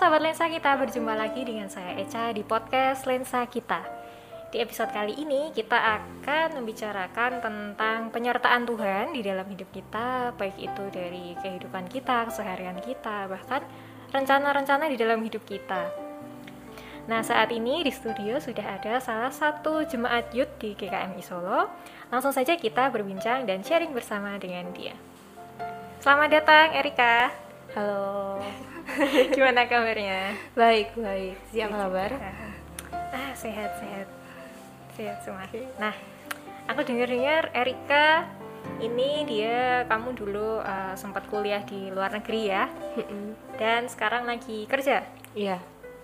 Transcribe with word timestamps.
Sahabat 0.00 0.24
lensa 0.24 0.48
kita, 0.48 0.80
berjumpa 0.80 1.12
lagi 1.12 1.44
dengan 1.44 1.68
saya 1.68 1.92
Eca 2.00 2.32
di 2.32 2.40
podcast 2.40 3.04
Lensa 3.04 3.44
Kita. 3.44 3.84
Di 4.48 4.56
episode 4.64 4.88
kali 4.96 5.12
ini 5.12 5.52
kita 5.52 5.76
akan 5.76 6.56
membicarakan 6.56 7.44
tentang 7.44 8.08
penyertaan 8.08 8.64
Tuhan 8.64 9.12
di 9.12 9.20
dalam 9.20 9.44
hidup 9.44 9.68
kita, 9.68 10.32
baik 10.40 10.56
itu 10.56 10.84
dari 10.88 11.36
kehidupan 11.44 11.92
kita, 11.92 12.32
keseharian 12.32 12.80
kita, 12.80 13.28
bahkan 13.28 13.60
rencana-rencana 14.08 14.88
di 14.88 14.96
dalam 14.96 15.20
hidup 15.20 15.44
kita. 15.44 15.92
Nah, 17.04 17.20
saat 17.20 17.52
ini 17.52 17.84
di 17.84 17.92
studio 17.92 18.40
sudah 18.40 18.80
ada 18.80 19.04
salah 19.04 19.28
satu 19.28 19.84
jemaat 19.84 20.32
youth 20.32 20.56
di 20.56 20.80
GKMI 20.80 21.20
Solo. 21.20 21.68
Langsung 22.08 22.32
saja 22.32 22.56
kita 22.56 22.88
berbincang 22.88 23.44
dan 23.44 23.60
sharing 23.60 23.92
bersama 23.92 24.40
dengan 24.40 24.64
dia. 24.72 24.96
Selamat 26.00 26.40
datang, 26.40 26.72
Erika. 26.72 27.28
Halo. 27.76 28.40
Gimana 29.34 29.66
kabarnya? 29.66 30.34
Baik, 30.54 30.94
baik. 30.98 31.36
Siapa 31.50 31.76
kabar? 31.76 32.10
Ah, 33.10 33.32
sehat, 33.34 33.70
sehat. 33.78 34.08
Sehat 34.98 35.18
semua. 35.22 35.46
Nah, 35.78 35.94
aku 36.66 36.80
dengar-dengar 36.82 37.50
Erika 37.54 38.26
ini 38.80 39.24
dia 39.24 39.84
kamu 39.88 40.12
dulu 40.16 40.60
uh, 40.60 40.92
sempat 40.96 41.24
kuliah 41.28 41.64
di 41.64 41.88
luar 41.92 42.12
negeri 42.12 42.50
ya. 42.50 42.68
Dan 43.56 43.86
sekarang 43.88 44.26
lagi 44.26 44.66
kerja. 44.66 45.06
Iya. 45.32 45.58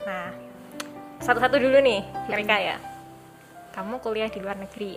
Nah, 0.07 0.31
satu-satu 1.21 1.59
dulu 1.59 1.83
nih, 1.83 2.01
Erika 2.31 2.57
ya. 2.57 2.77
Kamu 3.75 4.01
kuliah 4.01 4.33
di 4.33 4.41
luar 4.41 4.57
negeri. 4.57 4.97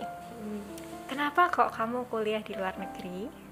Kenapa 1.10 1.50
kok 1.52 1.74
kamu 1.74 2.06
kuliah 2.08 2.40
di 2.40 2.54
luar 2.54 2.78
negeri? 2.78 3.49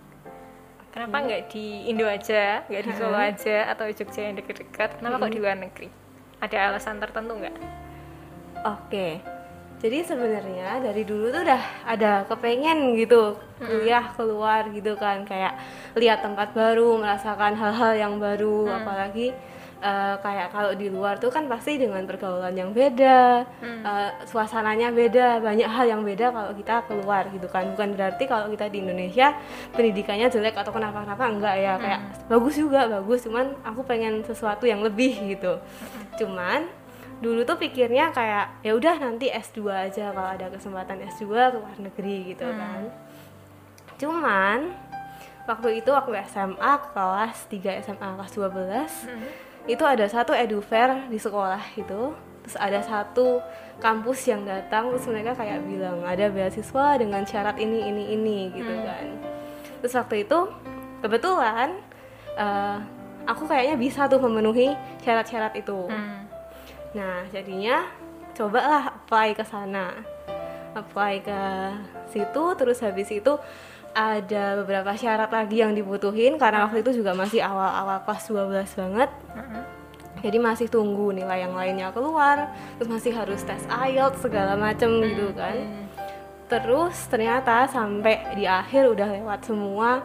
Kenapa 0.89 1.17
nggak 1.21 1.43
di 1.53 1.93
Indo 1.93 2.09
aja, 2.09 2.65
nggak 2.65 2.83
di 2.89 2.93
Solo 2.97 3.19
aja, 3.21 3.71
atau 3.71 3.87
Jogja 3.93 4.25
yang 4.25 4.41
deket-deket? 4.41 4.99
Kenapa 4.99 5.29
kok 5.29 5.33
di 5.33 5.41
luar 5.41 5.57
negeri? 5.61 5.89
Ada 6.41 6.73
alasan 6.73 6.97
tertentu 6.97 7.37
nggak? 7.37 7.57
Oke. 8.65 9.21
Jadi 9.79 10.03
sebenarnya 10.03 10.83
dari 10.83 11.07
dulu 11.07 11.31
tuh 11.31 11.47
udah 11.47 11.63
ada 11.87 12.27
kepengen 12.27 12.99
gitu 12.99 13.39
kuliah 13.63 14.11
keluar 14.19 14.67
gitu 14.75 14.99
kan 14.99 15.23
kayak 15.23 15.55
lihat 15.95 16.19
tempat 16.19 16.51
baru, 16.51 16.99
merasakan 16.99 17.55
hal-hal 17.55 17.95
yang 17.95 18.15
baru, 18.19 18.67
apalagi 18.67 19.31
eh, 19.79 20.17
kayak 20.19 20.51
kalau 20.51 20.75
di 20.75 20.91
luar 20.91 21.17
tuh 21.23 21.31
kan 21.31 21.47
pasti 21.47 21.79
dengan 21.79 22.03
pergaulan 22.03 22.51
yang 22.53 22.71
beda, 22.75 23.47
eh, 23.87 24.11
suasananya 24.27 24.91
beda, 24.91 25.39
banyak 25.39 25.69
hal 25.71 25.87
yang 25.87 26.03
beda 26.03 26.35
kalau 26.35 26.51
kita 26.55 26.83
keluar 26.91 27.27
gitu 27.31 27.47
kan. 27.47 27.67
Bukan 27.73 27.95
berarti 27.95 28.25
kalau 28.27 28.51
kita 28.51 28.67
di 28.69 28.83
Indonesia 28.83 29.35
pendidikannya 29.73 30.27
jelek 30.29 30.59
atau 30.59 30.75
kenapa-kenapa 30.75 31.25
enggak 31.31 31.55
ya, 31.59 31.73
kayak 31.79 32.01
bagus 32.27 32.55
juga 32.59 32.91
bagus, 32.91 33.23
cuman 33.25 33.55
aku 33.63 33.81
pengen 33.87 34.21
sesuatu 34.27 34.67
yang 34.67 34.83
lebih 34.83 35.15
gitu. 35.39 35.63
Cuman 36.19 36.67
dulu 37.19 37.43
tuh 37.43 37.59
pikirnya 37.59 38.15
kayak 38.15 38.63
ya 38.63 38.79
udah 38.79 38.95
nanti 39.03 39.27
S2 39.27 39.91
aja 39.91 40.15
kalau 40.15 40.31
ada 40.39 40.47
kesempatan 40.55 41.03
S2 41.03 41.27
ke 41.27 41.57
luar 41.59 41.77
negeri 41.79 42.35
gitu 42.35 42.47
kan. 42.47 42.83
Cuman 43.99 44.59
waktu 45.51 45.83
itu 45.83 45.91
aku 45.91 46.15
SMA 46.29 46.73
kelas 46.95 47.49
3 47.51 47.83
SMA 47.83 48.09
kelas 48.21 48.33
12 48.37 49.11
itu 49.69 49.85
ada 49.85 50.09
satu 50.09 50.33
edu 50.33 50.65
fair 50.65 51.07
di 51.13 51.21
sekolah 51.21 51.61
itu 51.77 52.17
terus 52.43 52.57
ada 52.57 52.81
satu 52.81 53.45
kampus 53.79 54.27
yang 54.27 54.43
datang 54.49 54.89
terus 54.91 55.05
mereka 55.07 55.37
kayak 55.37 55.61
bilang 55.69 56.01
ada 56.03 56.33
beasiswa 56.33 56.97
dengan 56.97 57.23
syarat 57.29 57.61
ini 57.61 57.93
ini 57.93 58.05
ini 58.17 58.39
gitu 58.57 58.75
kan 58.83 59.07
terus 59.85 59.95
waktu 59.95 60.25
itu 60.25 60.39
kebetulan 61.05 61.77
eh, 62.35 62.77
aku 63.29 63.45
kayaknya 63.45 63.77
bisa 63.77 64.09
tuh 64.09 64.19
memenuhi 64.19 64.73
syarat-syarat 65.05 65.53
itu 65.61 65.87
Hmm. 65.87 66.29
Nah, 66.97 67.29
jadinya 67.29 67.85
cobalah 68.33 68.97
apply 68.97 69.37
ke 69.37 69.45
sana. 69.45 69.93
Apply 70.73 71.21
ke 71.21 71.41
situ 72.09 72.45
terus 72.57 72.81
habis 72.81 73.13
itu 73.13 73.37
ada 73.95 74.61
beberapa 74.63 74.95
syarat 74.95 75.31
lagi 75.33 75.61
yang 75.65 75.73
dibutuhin 75.75 76.37
karena 76.39 76.69
waktu 76.69 76.87
itu 76.87 77.03
juga 77.03 77.17
masih 77.17 77.43
awal-awal 77.43 78.05
kelas 78.07 78.25
12 78.31 78.81
banget. 78.81 79.11
Jadi 80.19 80.39
masih 80.43 80.67
tunggu 80.67 81.15
nilai 81.15 81.47
yang 81.47 81.55
lainnya 81.55 81.95
keluar, 81.95 82.51
terus 82.75 82.91
masih 82.91 83.15
harus 83.15 83.39
tes 83.47 83.63
IELTS 83.71 84.27
segala 84.27 84.59
macem 84.59 84.91
gitu 85.03 85.31
kan. 85.35 85.87
Terus 86.51 86.97
ternyata 87.07 87.71
sampai 87.71 88.35
di 88.35 88.43
akhir 88.43 88.91
udah 88.91 89.09
lewat 89.15 89.47
semua, 89.47 90.03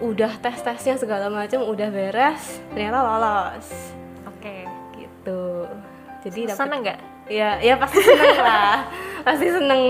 udah 0.00 0.32
tes-tesnya 0.40 0.96
segala 0.96 1.28
macem 1.28 1.60
udah 1.60 1.88
beres, 1.92 2.62
ternyata 2.72 3.04
lolos 3.04 3.68
Oke. 4.24 4.64
gitu. 4.96 5.68
Jadi 6.24 6.40
dapet 6.48 6.56
Sana 6.56 6.74
nggak? 6.80 6.98
Ya, 7.28 7.60
ya 7.60 7.74
pasti 7.76 8.00
seneng 8.00 8.36
lah. 8.40 8.78
pasti 9.28 9.46
seneng. 9.52 9.82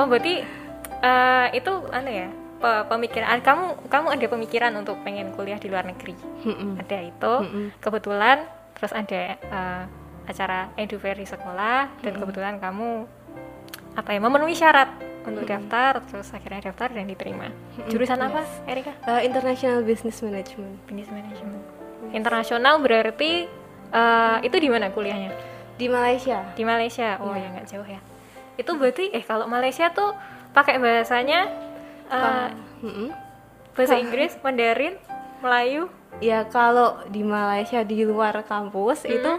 Oh 0.00 0.06
berarti 0.08 0.59
eh, 1.00 1.46
itu 1.54 1.72
anu 1.88 2.10
ya 2.10 2.28
pe- 2.56 2.84
pemikiran 2.86 3.40
kamu 3.40 3.64
kamu 3.88 4.06
ada 4.12 4.26
pemikiran 4.28 4.72
untuk 4.74 5.00
pengen 5.00 5.32
kuliah 5.32 5.56
di 5.56 5.68
luar 5.68 5.84
negeri? 5.84 6.12
Ada 6.76 6.98
itu. 7.02 7.32
Kebetulan 7.78 8.44
terus 8.76 8.92
ada 8.92 9.20
eh, 9.36 9.82
acara 10.24 10.70
edu 10.74 10.96
fair 10.96 11.16
di 11.16 11.26
sekolah 11.26 12.00
dan 12.00 12.12
kebetulan 12.14 12.56
kamu 12.56 13.04
apa 13.90 14.14
ya 14.14 14.20
memenuhi 14.22 14.54
syarat 14.54 14.86
untuk 15.20 15.44
daftar 15.44 16.00
terus 16.06 16.30
akhirnya 16.30 16.70
daftar 16.70 16.88
dan 16.92 17.04
diterima. 17.04 17.50
Jurusan 17.88 18.20
apa 18.20 18.40
Erika? 18.64 18.94
Eh, 19.04 19.26
International 19.26 19.82
Business 19.82 20.20
Management. 20.20 20.86
Business 20.86 21.10
management. 21.10 21.60
Internasional 22.10 22.78
berarti 22.78 23.44
eh, 23.90 24.36
itu 24.40 24.56
di 24.56 24.68
mana 24.68 24.88
kuliahnya? 24.88 25.32
Di 25.76 25.88
Malaysia. 25.88 26.44
di 26.52 26.62
Malaysia. 26.62 27.16
Oh 27.20 27.32
ya 27.32 27.48
nggak 27.50 27.66
jauh 27.66 27.88
ya. 27.88 28.00
Itu 28.56 28.76
berarti 28.76 29.08
eh 29.10 29.24
kalau 29.24 29.48
Malaysia 29.48 29.88
tuh 29.90 30.12
pakai 30.50 30.82
bahasanya 30.82 31.46
eh, 32.10 32.48
Mm-mm. 32.82 33.08
bahasa 33.74 33.96
Inggris 33.96 34.34
Mandarin 34.42 34.98
Melayu 35.40 35.88
Ya 36.18 36.42
kalau 36.50 36.98
di 37.06 37.22
Malaysia 37.22 37.86
di 37.86 38.02
luar 38.02 38.42
kampus 38.42 39.06
itu 39.06 39.32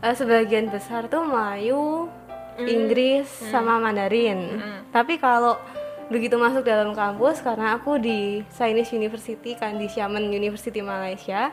eh, 0.00 0.14
sebagian 0.16 0.72
besar 0.72 1.12
tuh 1.12 1.22
Melayu, 1.28 2.08
Inggris 2.56 3.28
sama 3.52 3.76
Mandarin. 3.76 4.64
Tapi 4.88 5.20
kalau 5.20 5.60
begitu 6.08 6.40
masuk 6.40 6.64
dalam 6.64 6.96
kampus 6.96 7.44
karena 7.44 7.76
aku 7.76 8.00
di 8.00 8.40
Chinese 8.56 8.96
University 8.96 9.52
kan 9.54 9.76
di 9.76 9.92
Xiamen 9.92 10.32
University 10.32 10.80
Malaysia. 10.80 11.52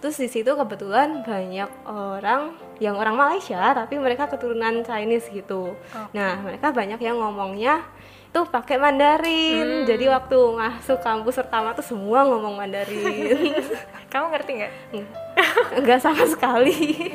Terus 0.00 0.16
di 0.16 0.28
situ 0.32 0.56
kebetulan 0.56 1.20
banyak 1.20 1.68
orang 1.84 2.56
yang 2.80 2.96
orang 2.96 3.20
Malaysia 3.20 3.60
tapi 3.76 4.00
mereka 4.00 4.32
keturunan 4.32 4.80
Chinese 4.80 5.28
gitu. 5.28 5.76
Nah, 6.16 6.40
mereka 6.40 6.72
banyak 6.72 6.96
yang 7.04 7.20
ngomongnya 7.20 7.84
tuh 8.30 8.46
pakai 8.46 8.78
Mandarin. 8.78 9.84
Jadi 9.84 10.06
waktu 10.06 10.38
masuk 10.54 11.02
kampus 11.02 11.38
pertama 11.38 11.74
tuh 11.74 11.82
semua 11.82 12.22
ngomong 12.24 12.54
Mandarin. 12.54 13.54
kamu 14.12 14.26
ngerti 14.30 14.50
nggak 14.58 14.72
Enggak 15.78 15.98
sama 16.02 16.24
sekali. 16.26 17.10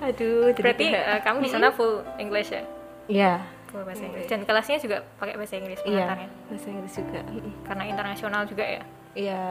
Aduh, 0.00 0.50
jadi 0.50 0.60
berarti 0.62 0.86
eh, 0.90 1.20
kamu 1.20 1.38
di 1.44 1.50
sana 1.50 1.68
full 1.70 2.00
English 2.16 2.50
ya 2.50 2.62
Iya. 3.04 3.34
full 3.68 3.84
bahasa 3.84 4.02
Inggris 4.02 4.26
dan 4.26 4.42
kelasnya 4.42 4.80
juga 4.80 5.04
pakai 5.20 5.36
bahasa 5.36 5.54
Inggris 5.60 5.78
Iya, 5.84 6.26
bahasa 6.48 6.66
Inggris 6.72 6.94
juga. 6.96 7.20
karena 7.68 7.84
internasional 7.86 8.42
juga 8.48 8.64
ya 8.64 8.82
Iya, 9.10 9.46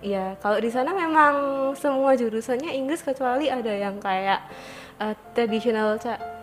iya. 0.00 0.24
Kalau 0.38 0.62
di 0.62 0.70
sana 0.70 0.94
memang 0.94 1.34
semua 1.74 2.14
jurusannya 2.14 2.70
Inggris 2.78 3.02
kecuali 3.02 3.50
ada 3.50 3.74
yang 3.74 3.98
kayak 3.98 4.38
uh, 5.02 5.14
traditional 5.34 5.98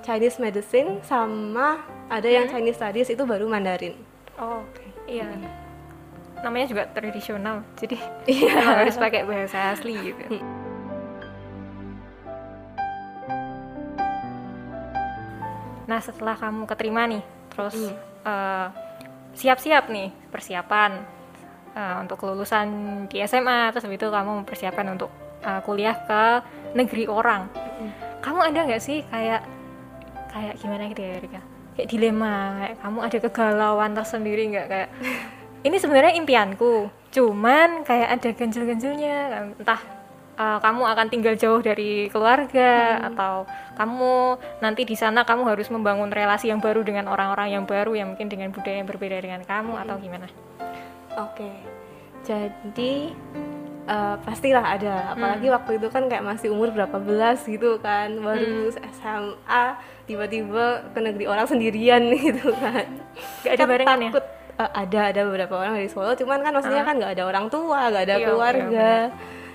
Chinese 0.07 0.39
medicine 0.39 1.03
sama 1.03 1.83
ada 2.07 2.31
yang 2.31 2.47
Chinese 2.47 2.79
studies 2.79 3.11
itu 3.11 3.27
baru 3.27 3.43
Mandarin. 3.43 3.91
oh 4.39 4.63
oke. 4.63 4.85
Iya. 5.03 5.27
Namanya 6.39 6.71
juga 6.71 6.87
tradisional 6.95 7.67
jadi 7.75 7.99
Iya. 8.23 8.55
harus 8.87 8.95
pakai 8.95 9.27
bahasa 9.27 9.75
asli 9.75 9.99
gitu. 9.99 10.39
Nah 15.91 15.99
setelah 15.99 16.39
kamu 16.39 16.63
keterima 16.71 17.03
nih 17.07 17.23
terus 17.51 17.75
eh, 18.23 18.67
siap-siap 19.35 19.91
nih 19.91 20.15
persiapan 20.31 21.03
eh, 21.75 21.95
untuk 21.99 22.15
kelulusan 22.23 22.67
di 23.11 23.19
SMA 23.27 23.75
terus 23.75 23.83
habis 23.83 23.99
itu 23.99 24.07
kamu 24.07 24.43
mempersiapkan 24.43 24.87
untuk 24.87 25.11
eh, 25.43 25.59
kuliah 25.67 25.99
ke 25.99 26.23
negeri 26.79 27.11
orang. 27.11 27.51
Kamu 28.23 28.39
ada 28.39 28.59
nggak 28.67 28.83
sih 28.83 29.03
kayak 29.07 29.56
kayak 30.37 30.55
gimana 30.61 30.83
gitu 30.93 31.01
ya 31.01 31.11
Erika? 31.17 31.41
Kayak 31.77 31.87
dilema 31.93 32.35
kayak 32.61 32.75
kamu 32.81 32.99
ada 33.01 33.17
kegalauan 33.21 33.91
tersendiri 33.93 34.43
nggak? 34.53 34.67
Kayak 34.69 34.89
ini 35.65 35.77
sebenarnya 35.81 36.13
impianku 36.17 36.89
cuman 37.11 37.81
kayak 37.81 38.09
ada 38.19 38.29
ganjil-ganjilnya. 38.33 39.17
Entah 39.57 39.81
uh, 40.37 40.57
kamu 40.61 40.81
akan 40.85 41.07
tinggal 41.09 41.33
jauh 41.35 41.59
dari 41.59 42.07
keluarga 42.13 43.01
atau 43.11 43.49
kamu 43.75 44.37
nanti 44.61 44.85
di 44.85 44.95
sana 44.95 45.25
kamu 45.25 45.49
harus 45.49 45.67
membangun 45.73 46.13
relasi 46.13 46.53
yang 46.53 46.61
baru 46.61 46.85
dengan 46.85 47.09
orang-orang 47.09 47.57
yang 47.57 47.65
baru 47.65 47.97
yang 47.97 48.13
mungkin 48.13 48.29
dengan 48.29 48.53
budaya 48.53 48.81
yang 48.81 48.89
berbeda 48.89 49.17
dengan 49.19 49.41
kamu 49.43 49.73
atau 49.85 49.95
gimana? 49.97 50.29
Oke. 51.17 51.49
Jadi 52.25 53.13
eh, 53.87 54.15
pastilah 54.21 54.65
ada. 54.69 54.95
Apalagi 55.11 55.47
waktu 55.47 55.71
itu 55.75 55.87
kan 55.87 56.05
kayak 56.05 56.21
masih 56.21 56.51
umur 56.51 56.69
berapa 56.69 56.97
belas 56.97 57.41
gitu 57.41 57.79
kan. 57.79 58.11
Baru 58.17 58.67
SMA 58.69 59.63
tiba-tiba 60.03 60.65
ke 60.91 60.99
negeri 60.99 61.25
orang 61.25 61.43
sendirian 61.45 62.03
gitu 62.27 62.51
kan. 62.53 62.85
Gak 63.41 63.53
ada 63.53 63.59
Kan 63.59 63.67
barengan 63.67 63.97
ya? 63.97 64.09
takut, 64.11 64.25
eh, 64.57 64.71
ada 64.73 64.99
ada 65.07 65.21
beberapa 65.23 65.53
orang 65.57 65.73
dari 65.75 65.87
Solo. 65.87 66.11
Cuman 66.13 66.39
kan 66.39 66.51
maksudnya 66.51 66.83
kan 66.83 66.95
nggak 66.95 67.13
ada 67.13 67.23
orang 67.25 67.45
tua 67.47 67.87
nggak 67.87 68.03
ada 68.03 68.15
Iya, 68.15 68.25
keluarga. 68.25 68.91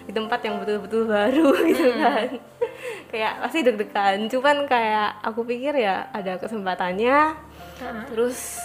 di 0.03 0.11
tempat 0.11 0.41
yang 0.43 0.59
betul-betul 0.59 1.07
baru 1.07 1.49
gitu 1.71 1.91
kan. 1.95 2.29
Kayak 3.09 3.33
pasti 3.39 3.59
deg-degan. 3.63 4.19
Cuman 4.27 4.57
kayak 4.67 5.23
aku 5.23 5.45
pikir 5.45 5.77
ya 5.77 6.11
ada 6.11 6.37
kesempatannya. 6.37 7.19
Heeh. 7.79 8.05
terus 8.11 8.59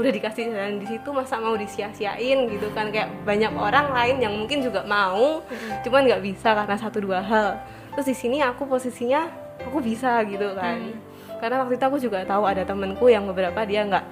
udah 0.00 0.12
dikasih 0.12 0.50
jalan 0.50 0.80
di 0.80 0.86
situ 0.88 1.08
masa 1.12 1.36
mau 1.38 1.54
disia-siain 1.54 2.48
gitu 2.48 2.72
kan? 2.72 2.88
Kayak 2.88 3.12
banyak 3.22 3.52
orang 3.52 3.92
lain 3.92 4.16
yang 4.24 4.34
mungkin 4.34 4.64
juga 4.64 4.82
mau 4.88 5.44
cuman 5.84 6.02
nggak 6.08 6.22
bisa 6.24 6.56
karena 6.56 6.76
satu 6.80 6.98
dua 7.04 7.20
hal. 7.20 7.60
Terus 7.94 8.06
di 8.10 8.16
sini 8.16 8.38
aku 8.40 8.64
posisinya 8.64 9.28
aku 9.60 9.78
bisa 9.84 10.24
gitu 10.24 10.56
kan. 10.56 10.96
Karena 11.40 11.64
waktu 11.64 11.76
itu 11.76 11.84
aku 11.84 11.98
juga 12.00 12.24
tahu 12.24 12.44
ada 12.44 12.64
temenku 12.64 13.08
yang 13.08 13.24
beberapa 13.28 13.64
dia 13.64 13.84
nggak 13.84 14.06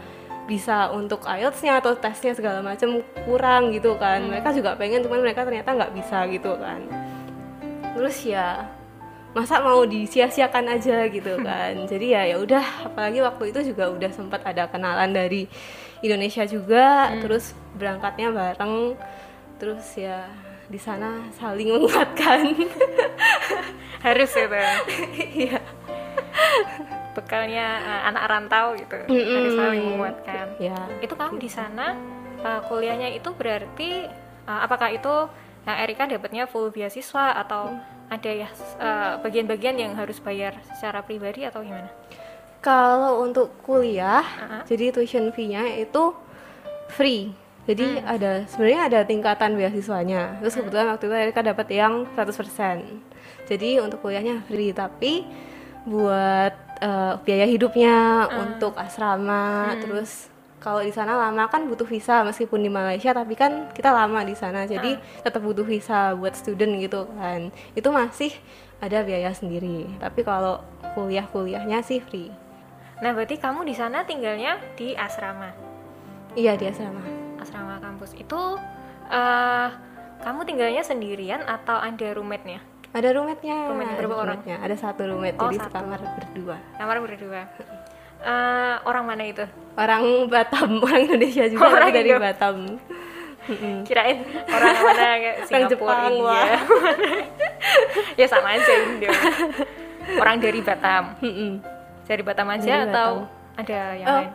bisa 0.49 0.88
untuk 0.96 1.29
IELTS-nya 1.29 1.85
atau 1.85 1.93
tesnya 1.93 2.32
segala 2.32 2.64
macam 2.64 3.05
kurang 3.29 3.69
gitu 3.73 3.96
kan. 4.00 4.25
Mereka 4.25 4.56
juga 4.56 4.73
pengen 4.81 5.05
cuman 5.05 5.20
mereka 5.20 5.44
ternyata 5.44 5.76
nggak 5.76 5.93
bisa 5.93 6.25
gitu 6.32 6.56
kan. 6.56 6.81
Terus 7.93 8.17
ya 8.25 8.77
masa 9.36 9.60
mau 9.60 9.84
disia-siakan 9.84 10.78
aja 10.78 11.04
gitu 11.08 11.36
kan. 11.44 11.84
Jadi 11.84 12.16
ya 12.16 12.22
ya 12.25 12.36
udah 12.40 12.88
apalagi 12.88 13.20
waktu 13.20 13.52
itu 13.52 13.72
juga 13.75 13.92
udah 13.92 14.10
sempat 14.12 14.40
ada 14.44 14.66
kenalan 14.69 15.12
dari 15.12 15.44
Indonesia 16.00 16.46
juga 16.46 17.12
terus 17.19 17.52
berangkatnya 17.76 18.30
bareng 18.30 18.94
terus 19.58 19.84
ya 19.98 20.25
di 20.69 20.80
sana 20.80 21.28
saling 21.36 21.69
menguatkan. 21.72 22.54
Harus 24.06 24.30
ya? 24.30 24.46
Bang. 24.46 24.78
iya. 25.42 25.58
Bekalnya 27.19 27.66
eh, 27.82 28.02
anak 28.14 28.25
rantau 28.30 28.78
gitu 28.78 28.94
Mm-mm. 29.10 29.34
harus 29.42 29.54
saling 29.58 29.82
menguatkan. 29.82 30.46
Ya 30.62 30.78
itu 31.02 31.10
kamu 31.19 31.42
di 31.42 31.50
sana 31.50 31.98
eh, 32.38 32.60
kuliahnya 32.70 33.10
itu 33.10 33.34
berarti 33.34 34.06
eh, 34.46 34.60
apakah 34.62 34.94
itu 34.94 35.26
yang 35.66 35.76
Erika 35.82 36.06
dapatnya 36.06 36.46
full 36.46 36.70
beasiswa 36.70 37.42
atau 37.42 37.75
ada 38.08 38.31
ya 38.31 38.49
eh, 38.81 39.12
bagian-bagian 39.20 39.76
yang 39.76 39.93
harus 39.96 40.19
bayar 40.20 40.56
secara 40.75 41.05
pribadi 41.05 41.44
atau 41.44 41.60
gimana? 41.62 41.88
kalau 42.58 43.22
untuk 43.22 43.55
kuliah 43.62 44.26
Uh-huh. 44.26 44.62
jadi 44.66 44.90
tuition 44.90 45.31
fee-nya 45.31 45.78
itu 45.78 46.10
free. 46.90 47.31
Jadi 47.69 48.00
ada 48.00 48.49
sebenarnya 48.49 48.81
ada 48.88 49.00
tingkatan 49.05 49.52
beasiswanya. 49.60 50.40
Terus 50.40 50.56
kebetulan 50.56 50.88
waktu 50.88 51.05
itu 51.05 51.14
Erika 51.20 51.44
dapat 51.44 51.69
yang 51.69 52.08
100% 52.16 52.81
jadi 53.49 53.81
untuk 53.81 54.05
kuliahnya 54.05 54.44
free 54.44 54.76
tapi 54.76 55.25
buat 55.88 56.52
eh, 56.84 57.14
biaya 57.25 57.46
hidupnya 57.49 58.28
untuk 58.37 58.76
asrama 58.76 59.72
terus 59.81 60.28
kalau 60.58 60.82
di 60.82 60.90
sana 60.90 61.14
lama 61.14 61.46
kan 61.46 61.70
butuh 61.70 61.87
visa 61.87 62.26
meskipun 62.26 62.58
di 62.58 62.70
Malaysia 62.70 63.14
tapi 63.14 63.38
kan 63.38 63.70
kita 63.70 63.94
lama 63.94 64.26
di 64.26 64.34
sana 64.34 64.66
jadi 64.66 64.99
tetap 65.22 65.38
butuh 65.43 65.62
visa 65.62 66.19
buat 66.19 66.34
student 66.34 66.82
gitu 66.82 67.06
kan. 67.14 67.55
Itu 67.78 67.94
masih 67.94 68.34
ada 68.82 69.02
biaya 69.06 69.31
sendiri 69.31 69.87
tapi 70.02 70.26
kalau 70.26 70.58
kuliah-kuliahnya 70.99 71.78
sih 71.87 72.02
free. 72.02 72.31
Nah 72.99 73.14
berarti 73.14 73.38
kamu 73.38 73.62
di 73.62 73.75
sana 73.78 74.02
tinggalnya 74.02 74.58
di 74.75 74.99
asrama, 74.99 75.55
iya 76.34 76.58
di 76.58 76.66
asrama. 76.66 77.02
Asrama 77.38 77.78
kampus. 77.78 78.19
Itu 78.19 78.58
eh 79.08 79.69
kamu 80.19 80.43
tinggalnya 80.43 80.82
sendirian 80.82 81.46
atau 81.46 81.78
ada 81.78 82.11
roommate-nya? 82.11 82.58
ada 82.88 83.08
roommate-nya. 83.14 83.70
Roommate 83.70 83.94
berapa 84.00 84.16
orang? 84.16 84.38
ada 84.43 84.75
satu 84.75 85.06
roommate 85.06 85.37
Oh, 85.38 85.46
jadi 85.46 85.62
satu. 85.62 85.70
sekamar 85.70 86.00
berdua. 86.19 86.56
Kamar 86.75 86.96
berdua. 86.99 87.43
Eh 88.20 88.74
orang 88.82 89.04
mana 89.04 89.24
itu? 89.24 89.44
orang 89.74 90.02
Batam 90.26 90.70
orang 90.84 91.00
Indonesia 91.04 91.46
juga 91.46 91.62
Orang 91.64 91.86
tapi 91.86 91.96
dari 91.96 92.10
Indo. 92.10 92.18
Batam 92.20 92.56
Mm-mm. 93.48 93.76
Kirain 93.82 94.18
orang 94.46 94.74
mana 94.76 94.92
kayak 95.14 95.34
Orang 95.38 95.46
Singapura, 95.46 95.70
Jepang, 95.70 96.02
India. 96.04 96.24
wah. 96.26 96.58
ya 98.20 98.26
sama 98.26 98.48
aja 98.50 98.72
Indo. 98.76 99.08
Orang 100.14 100.36
dari 100.38 100.60
Batam. 100.60 101.04
Mm-mm. 101.18 101.50
Dari 102.04 102.22
Batam 102.22 102.46
aja 102.48 102.64
Dari 102.76 102.84
atau 102.86 103.10
Batam. 103.24 103.56
ada 103.56 103.78
yang 103.94 104.06
Oh, 104.06 104.18
lain? 104.18 104.30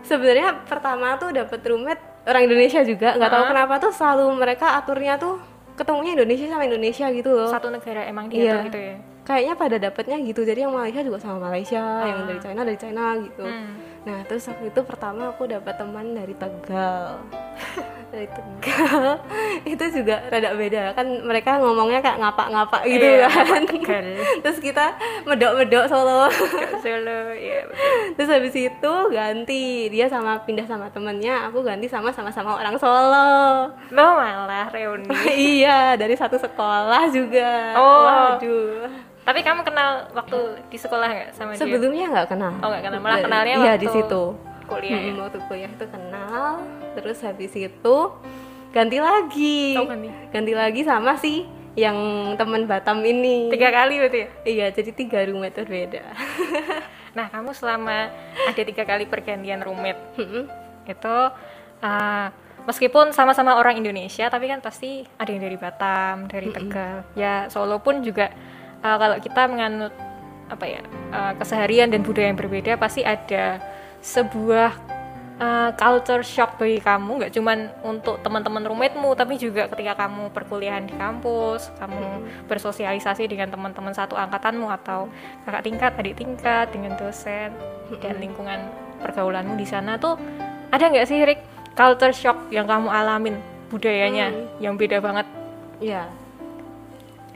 sebenarnya 0.00 0.48
pertama 0.64 1.14
tuh 1.14 1.30
dapat 1.30 1.60
roommate 1.62 2.02
orang 2.24 2.42
Indonesia 2.44 2.80
juga 2.82 3.08
nggak 3.14 3.30
tahu 3.30 3.42
Ah. 3.42 3.48
kenapa 3.48 3.74
tuh 3.78 3.90
selalu 3.90 4.24
mereka 4.34 4.66
aturnya 4.74 5.14
tuh 5.16 5.38
ketemunya 5.72 6.14
Indonesia 6.14 6.46
sama 6.46 6.64
Indonesia 6.64 7.06
gitu 7.08 7.30
loh 7.30 7.48
Satu 7.48 7.68
negara 7.68 8.02
emang 8.04 8.26
diatur 8.26 8.44
Iya. 8.56 8.66
gitu 8.66 8.78
ya. 8.80 8.96
Kayaknya 9.28 9.54
pada 9.54 9.76
dapatnya 9.78 10.16
gitu. 10.24 10.40
Jadi 10.40 10.64
yang 10.64 10.72
Malaysia 10.72 11.04
juga 11.04 11.20
sama 11.20 11.36
Malaysia 11.44 11.84
yang 12.00 12.24
Ah. 12.24 12.26
dari 12.26 12.40
China 12.40 12.60
dari 12.64 12.78
China 12.78 13.04
gitu. 13.20 13.44
Hmm. 13.44 13.76
nah 13.98 14.24
terus 14.24 14.48
waktu 14.48 14.72
itu 14.72 14.80
pertama 14.82 15.28
aku 15.28 15.44
dapat 15.44 15.76
teman 15.76 16.16
dari 16.16 16.32
Tegal. 16.32 17.20
Dari 18.08 18.24
Tegal. 18.24 19.20
Itu 19.68 19.84
juga 19.92 20.24
rada 20.32 20.56
beda. 20.56 20.96
Kan 20.96 21.28
mereka 21.28 21.60
ngomongnya 21.60 22.00
kayak 22.00 22.16
ngapak-ngapak 22.16 22.88
gitu 22.88 23.04
Iya, 23.04 23.28
kan. 23.28 23.62
terus 24.42 24.64
kita 24.64 24.96
medok-medok 25.28 25.84
Solo. 25.84 26.24
Solo, 26.80 27.20
iya 27.36 27.68
betul. 27.68 27.84
terus 28.16 28.30
habis 28.32 28.54
itu 28.56 28.92
ganti. 29.12 29.92
Dia 29.92 30.08
sama 30.08 30.40
pindah 30.40 30.64
sama 30.64 30.88
temennya. 30.88 31.52
Aku 31.52 31.60
ganti 31.60 31.84
sama 31.84 32.08
sama-sama 32.08 32.56
orang 32.56 32.80
Solo. 32.80 33.68
Lo 33.92 34.06
malah 34.16 34.72
reuni. 34.72 35.04
iya 35.36 35.92
dari 35.92 36.16
satu 36.16 36.40
sekolah 36.40 37.12
juga. 37.12 37.76
Oh. 37.76 38.08
waduh 38.08 38.88
Tapi 39.28 39.44
kamu 39.44 39.60
kenal 39.60 40.08
waktu 40.10 40.38
di 40.66 40.78
sekolah 40.80 41.04
nggak 41.06 41.30
sama 41.36 41.52
dia? 41.52 41.60
sebelumnya 41.60 42.06
nggak 42.08 42.28
kenal 42.28 42.52
Oh 42.58 42.68
nggak 42.72 42.82
kenal, 42.82 42.98
malah 42.98 43.14
Dari- 43.14 43.26
kenalnya 43.28 43.54
iya 43.54 43.64
waktu 43.68 43.78
di 43.78 43.88
situ 43.90 44.22
kuliah 44.64 44.96
ya? 44.98 45.10
Mm, 45.10 45.20
waktu 45.20 45.38
kuliah 45.44 45.70
itu 45.70 45.86
kenal 45.86 46.44
terus 46.94 47.18
habis 47.20 47.52
itu 47.52 47.96
ganti 48.70 48.98
lagi 48.98 49.76
Oh, 49.76 49.84
ganti. 49.84 50.08
ganti 50.28 50.52
lagi 50.52 50.80
sama 50.82 51.12
si 51.14 51.44
yang 51.74 51.96
teman 52.34 52.64
Batam 52.64 53.00
ini 53.02 53.48
Tiga 53.48 53.68
kali 53.70 53.96
berarti 53.98 54.18
ya? 54.18 54.28
iya 54.44 54.66
jadi 54.68 54.90
tiga 54.90 55.20
roommate 55.22 55.56
berbeda 55.58 56.02
Nah 57.16 57.28
kamu 57.28 57.50
selama 57.50 58.08
ada 58.44 58.62
tiga 58.62 58.82
kali 58.82 59.04
pergantian 59.04 59.60
roommate 59.60 60.00
Mm-mm. 60.16 60.44
itu 60.84 61.16
uh, 61.78 62.26
meskipun 62.64 63.10
sama-sama 63.10 63.56
orang 63.56 63.76
Indonesia 63.76 64.24
tapi 64.26 64.46
kan 64.46 64.60
pasti 64.60 65.04
ada 65.16 65.28
yang 65.28 65.42
dari 65.42 65.56
Batam, 65.56 66.16
dari 66.26 66.48
Tegal. 66.48 67.04
Ya 67.12 67.48
Solo 67.48 67.76
pun 67.78 68.00
juga 68.00 68.28
uh, 68.82 68.96
kalau 68.98 69.16
kita 69.18 69.42
menganut 69.50 69.94
apa 70.48 70.64
ya 70.64 70.82
uh, 71.12 71.32
keseharian 71.36 71.92
dan 71.92 72.00
budaya 72.00 72.32
yang 72.32 72.40
berbeda 72.40 72.80
pasti 72.80 73.04
ada 73.04 73.60
sebuah 74.00 74.72
uh, 75.38 75.70
culture 75.74 76.22
shock 76.22 76.58
bagi 76.58 76.80
kamu. 76.82 77.24
Nggak 77.24 77.32
cuman 77.34 77.58
untuk 77.86 78.20
teman-teman 78.22 78.64
roommate-mu 78.66 79.14
tapi 79.14 79.38
juga 79.38 79.70
ketika 79.70 80.06
kamu 80.06 80.30
perkuliahan 80.34 80.84
di 80.86 80.94
kampus 80.94 81.70
kamu 81.78 82.26
bersosialisasi 82.50 83.26
dengan 83.30 83.48
teman-teman 83.52 83.94
satu 83.94 84.18
angkatanmu 84.18 84.68
atau 84.82 85.08
kakak 85.46 85.62
tingkat 85.64 85.92
adik 85.96 86.16
tingkat 86.18 86.66
dengan 86.74 86.98
dosen 86.98 87.54
dan 88.02 88.14
lingkungan 88.20 88.60
pergaulanmu 89.00 89.54
di 89.54 89.64
sana 89.64 89.96
tuh 89.96 90.18
ada 90.68 90.90
nggak 90.90 91.06
sih 91.08 91.22
Rick 91.24 91.40
culture 91.72 92.12
shock 92.12 92.50
yang 92.50 92.66
kamu 92.66 92.90
alamin 92.90 93.38
budayanya 93.70 94.32
yang 94.58 94.74
beda 94.74 94.98
banget? 94.98 95.26
Iya. 95.78 96.10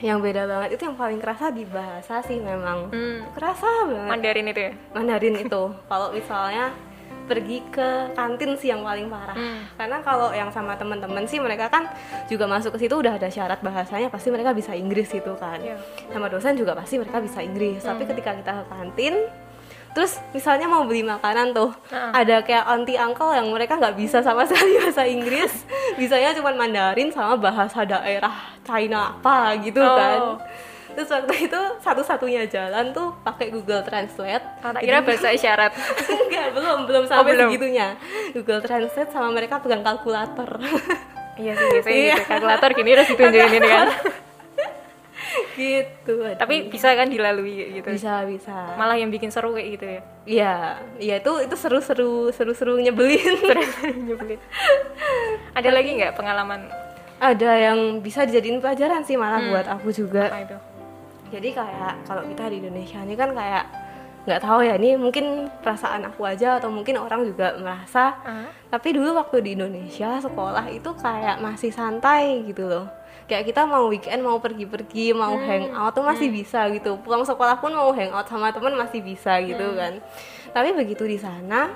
Yang 0.03 0.19
beda 0.19 0.41
banget 0.43 0.69
itu 0.75 0.83
yang 0.83 0.97
paling 0.99 1.19
kerasa 1.23 1.47
di 1.47 1.63
bahasa 1.63 2.19
sih 2.27 2.37
memang. 2.43 2.91
hmm, 2.91 3.31
Kerasa 3.31 3.87
banget 3.87 4.09
Mandarin 4.11 4.47
itu 4.51 4.61
ya 4.67 4.73
Mandarin 4.91 5.35
itu. 5.39 5.63
Kalau 5.91 6.11
misalnya 6.11 6.75
pergi 7.23 7.63
ke 7.71 8.11
kantin 8.11 8.51
sih 8.59 8.67
yang 8.67 8.83
paling 8.83 9.07
parah. 9.07 9.31
Hmm. 9.31 9.63
Karena 9.79 10.03
kalau 10.03 10.35
yang 10.35 10.51
sama 10.51 10.75
teman-teman 10.75 11.23
sih 11.23 11.39
mereka 11.39 11.71
kan 11.71 11.87
juga 12.27 12.43
masuk 12.51 12.75
ke 12.75 12.83
situ 12.83 12.99
udah 12.99 13.15
ada 13.15 13.31
syarat 13.31 13.63
bahasanya 13.63 14.11
pasti 14.11 14.27
mereka 14.27 14.51
bisa 14.51 14.75
Inggris 14.75 15.07
gitu 15.07 15.31
kan. 15.39 15.63
Iya. 15.63 15.79
Sama 16.11 16.27
dosen 16.27 16.59
juga 16.59 16.75
pasti 16.75 16.99
mereka 16.99 17.23
bisa 17.23 17.39
Inggris. 17.39 17.79
Tapi 17.79 18.03
ketika 18.03 18.35
kita 18.35 18.51
ke 18.59 18.63
kantin 18.67 19.15
Terus 19.93 20.17
misalnya 20.31 20.65
mau 20.65 20.83
beli 20.83 21.01
makanan 21.01 21.53
tuh, 21.53 21.69
Heeh. 21.87 22.11
ada 22.15 22.41
kayak 22.41 22.65
auntie 22.65 22.97
uncle 22.97 23.29
yang 23.29 23.45
mereka 23.47 23.77
nggak 23.77 23.93
bisa 23.93 24.19
sama 24.19 24.41
sekali 24.49 24.75
bahasa 24.75 25.05
Inggris, 25.05 25.53
bisanya 25.95 26.33
cuma 26.33 26.49
Mandarin 26.51 27.07
sama 27.07 27.33
bahasa 27.35 27.81
daerah 27.83 28.33
China 28.61 29.13
apa 29.13 29.53
gitu 29.59 29.77
Oh. 29.77 29.93
kan. 29.93 30.19
Terus 30.93 31.09
waktu 31.09 31.33
itu 31.43 31.61
satu-satunya 31.79 32.45
jalan 32.47 32.89
tuh 32.89 33.17
pakai 33.19 33.49
Google 33.49 33.81
Translate. 33.81 34.45
Ah, 34.61 34.69
tak 34.71 34.81
kira 34.81 35.01
bahasa 35.01 35.33
isyarat 35.37 35.73
Enggak, 36.05 36.53
belum 36.53 36.85
belum 36.85 37.03
sampai 37.05 37.31
belum. 37.31 37.49
segitunya. 37.49 37.87
Google 38.31 38.61
Translate 38.61 39.09
sama 39.09 39.29
mereka 39.29 39.57
pegang 39.57 39.81
kalkulator. 39.81 40.57
iya 41.35 41.49
sih 41.51 41.65
biasanya 41.67 41.97
Iya. 42.03 42.15
gitu 42.15 42.29
kalkulator 42.29 42.69
gini 42.71 42.89
harus 42.91 43.07
ditunjukin 43.09 43.53
ini 43.55 43.67
kan 43.67 43.87
gitu. 45.55 46.13
aduh. 46.21 46.35
tapi 46.35 46.67
bisa 46.67 46.91
kan 46.91 47.05
dilalui 47.05 47.73
gitu 47.73 47.89
bisa 47.89 48.23
bisa. 48.23 48.73
malah 48.73 48.93
yang 48.93 49.07
bikin 49.07 49.29
seru 49.29 49.51
kayak 49.51 49.69
gitu 49.71 49.85
ya 49.87 50.01
Iya, 50.23 50.55
iya 50.97 51.15
itu 51.19 51.31
itu 51.41 51.51
seru-seru 51.53 52.31
seru-seru 52.31 52.79
nyebelin. 52.79 53.35
nyebelin 54.07 54.39
ada 55.53 55.69
lagi 55.69 55.89
nggak 55.93 56.13
pengalaman 56.13 56.71
ada 57.19 57.51
yang 57.53 57.79
bisa 57.99 58.23
dijadiin 58.23 58.59
pelajaran 58.59 59.01
sih 59.01 59.15
malah 59.15 59.39
Hmm. 59.39 59.49
buat 59.49 59.67
aku 59.69 59.91
juga 59.91 60.27
Apa 60.27 60.43
itu? 60.43 60.57
jadi 61.29 61.49
kayak 61.51 61.93
kalau 62.03 62.23
kita 62.23 62.43
di 62.47 62.57
Indonesia 62.57 62.99
ini 62.99 63.13
kan 63.13 63.31
kayak 63.31 63.63
nggak 64.23 64.39
tahu 64.39 64.59
ya 64.61 64.75
ini 64.75 64.95
mungkin 64.95 65.25
perasaan 65.59 66.05
aku 66.05 66.23
aja 66.23 66.55
atau 66.55 66.69
mungkin 66.69 66.95
orang 66.95 67.25
juga 67.25 67.59
merasa 67.59 68.15
Ah. 68.23 68.47
tapi 68.69 68.95
dulu 68.95 69.11
waktu 69.13 69.43
di 69.43 69.51
Indonesia 69.53 70.15
sekolah 70.17 70.63
itu 70.69 70.87
kayak 70.95 71.37
masih 71.37 71.67
santai 71.69 72.45
gitu 72.45 72.63
loh 72.63 72.87
kayak 73.27 73.49
kita 73.49 73.63
mau 73.63 73.87
weekend 73.87 74.21
mau 74.21 74.37
pergi-pergi 74.37 75.15
mau 75.15 75.35
hangout 75.39 75.95
tuh 75.95 76.03
masih 76.03 76.29
bisa 76.29 76.67
gitu. 76.71 76.99
Pulang 77.01 77.23
sekolah 77.23 77.57
pun 77.59 77.71
mau 77.71 77.89
hangout 77.95 78.27
sama 78.27 78.51
temen 78.51 78.75
masih 78.75 78.99
bisa 78.99 79.39
gitu 79.41 79.75
kan. 79.75 80.03
Tapi 80.51 80.69
begitu 80.75 81.07
di 81.07 81.17
sana 81.17 81.71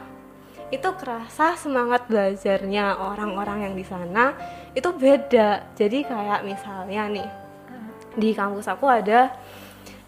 itu 0.67 0.89
kerasa 0.99 1.55
semangat 1.55 2.11
belajarnya 2.11 2.99
orang-orang 2.99 3.71
yang 3.71 3.73
di 3.75 3.85
sana 3.87 4.35
itu 4.75 4.91
beda. 4.91 5.71
Jadi 5.79 6.03
kayak 6.03 6.43
misalnya 6.43 7.07
nih 7.07 7.29
di 8.17 8.35
kampus 8.35 8.67
aku 8.67 8.83
ada 8.89 9.31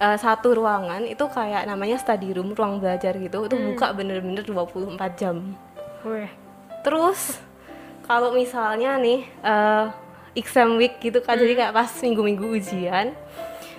eh, 0.02 0.18
satu 0.20 0.52
ruangan 0.60 1.08
itu 1.08 1.24
kayak 1.32 1.64
namanya 1.64 1.96
study 1.96 2.36
room 2.36 2.52
ruang 2.52 2.84
belajar 2.84 3.16
gitu. 3.16 3.48
Itu 3.48 3.56
buka 3.56 3.96
bener-bener 3.96 4.44
24 4.44 5.00
jam. 5.16 5.56
Wih. 6.00 6.32
terus 6.80 7.36
kalau 8.08 8.32
misalnya 8.32 8.96
nih 8.96 9.28
eh, 9.44 9.86
exam 10.34 10.76
week 10.76 10.98
gitu 11.00 11.20
kan. 11.20 11.36
Jadi 11.36 11.54
kayak 11.54 11.72
pas 11.72 11.90
minggu-minggu 11.90 12.46
ujian 12.52 13.14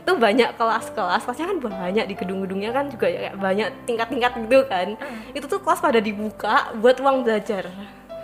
itu 0.00 0.12
banyak 0.16 0.56
kelas-kelas 0.56 1.22
kelasnya 1.22 1.46
kan 1.46 1.58
banyak 1.60 2.08
di 2.08 2.14
gedung-gedungnya 2.16 2.72
kan 2.72 2.88
juga 2.88 3.04
ya 3.04 3.28
kayak 3.28 3.36
banyak 3.36 3.68
tingkat-tingkat 3.84 4.32
gitu 4.40 4.58
kan. 4.64 4.88
Itu 5.32 5.44
tuh 5.46 5.60
kelas 5.60 5.78
pada 5.78 6.00
dibuka 6.00 6.72
buat 6.76 6.96
ruang 6.96 7.20
belajar 7.20 7.68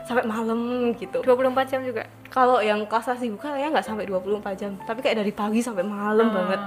sampai 0.06 0.24
malam 0.24 0.58
gitu. 0.94 1.18
24 1.20 1.66
jam 1.66 1.82
juga. 1.82 2.06
kalau 2.26 2.60
yang 2.60 2.84
kelas 2.84 3.06
masih 3.08 3.32
buka 3.32 3.48
kayaknya 3.48 3.70
nggak 3.74 3.86
sampai 3.86 4.04
24 4.04 4.54
jam 4.54 4.76
tapi 4.82 5.00
kayak 5.00 5.24
dari 5.24 5.32
pagi 5.32 5.62
sampai 5.62 5.82
malam 5.82 6.26
Ah. 6.26 6.34
banget 6.34 6.60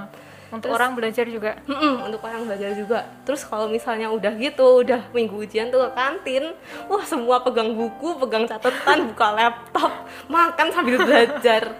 Untuk 0.50 0.74
orang 0.74 0.98
belajar 0.98 1.24
juga. 1.30 1.54
Mm-mm, 1.70 2.10
untuk 2.10 2.20
orang 2.26 2.42
belajar 2.42 2.74
juga. 2.74 3.06
Terus 3.22 3.46
kalau 3.46 3.70
misalnya 3.70 4.10
udah 4.10 4.34
gitu, 4.34 4.82
udah 4.82 5.06
minggu 5.14 5.46
ujian 5.46 5.70
tuh 5.70 5.86
ke 5.86 5.90
kantin, 5.94 6.44
wah 6.90 7.06
semua 7.06 7.38
pegang 7.46 7.70
buku, 7.70 8.18
pegang 8.18 8.50
catatan, 8.50 8.98
buka 9.14 9.28
laptop, 9.30 9.92
makan 10.26 10.66
sambil 10.74 10.98
belajar. 11.06 11.70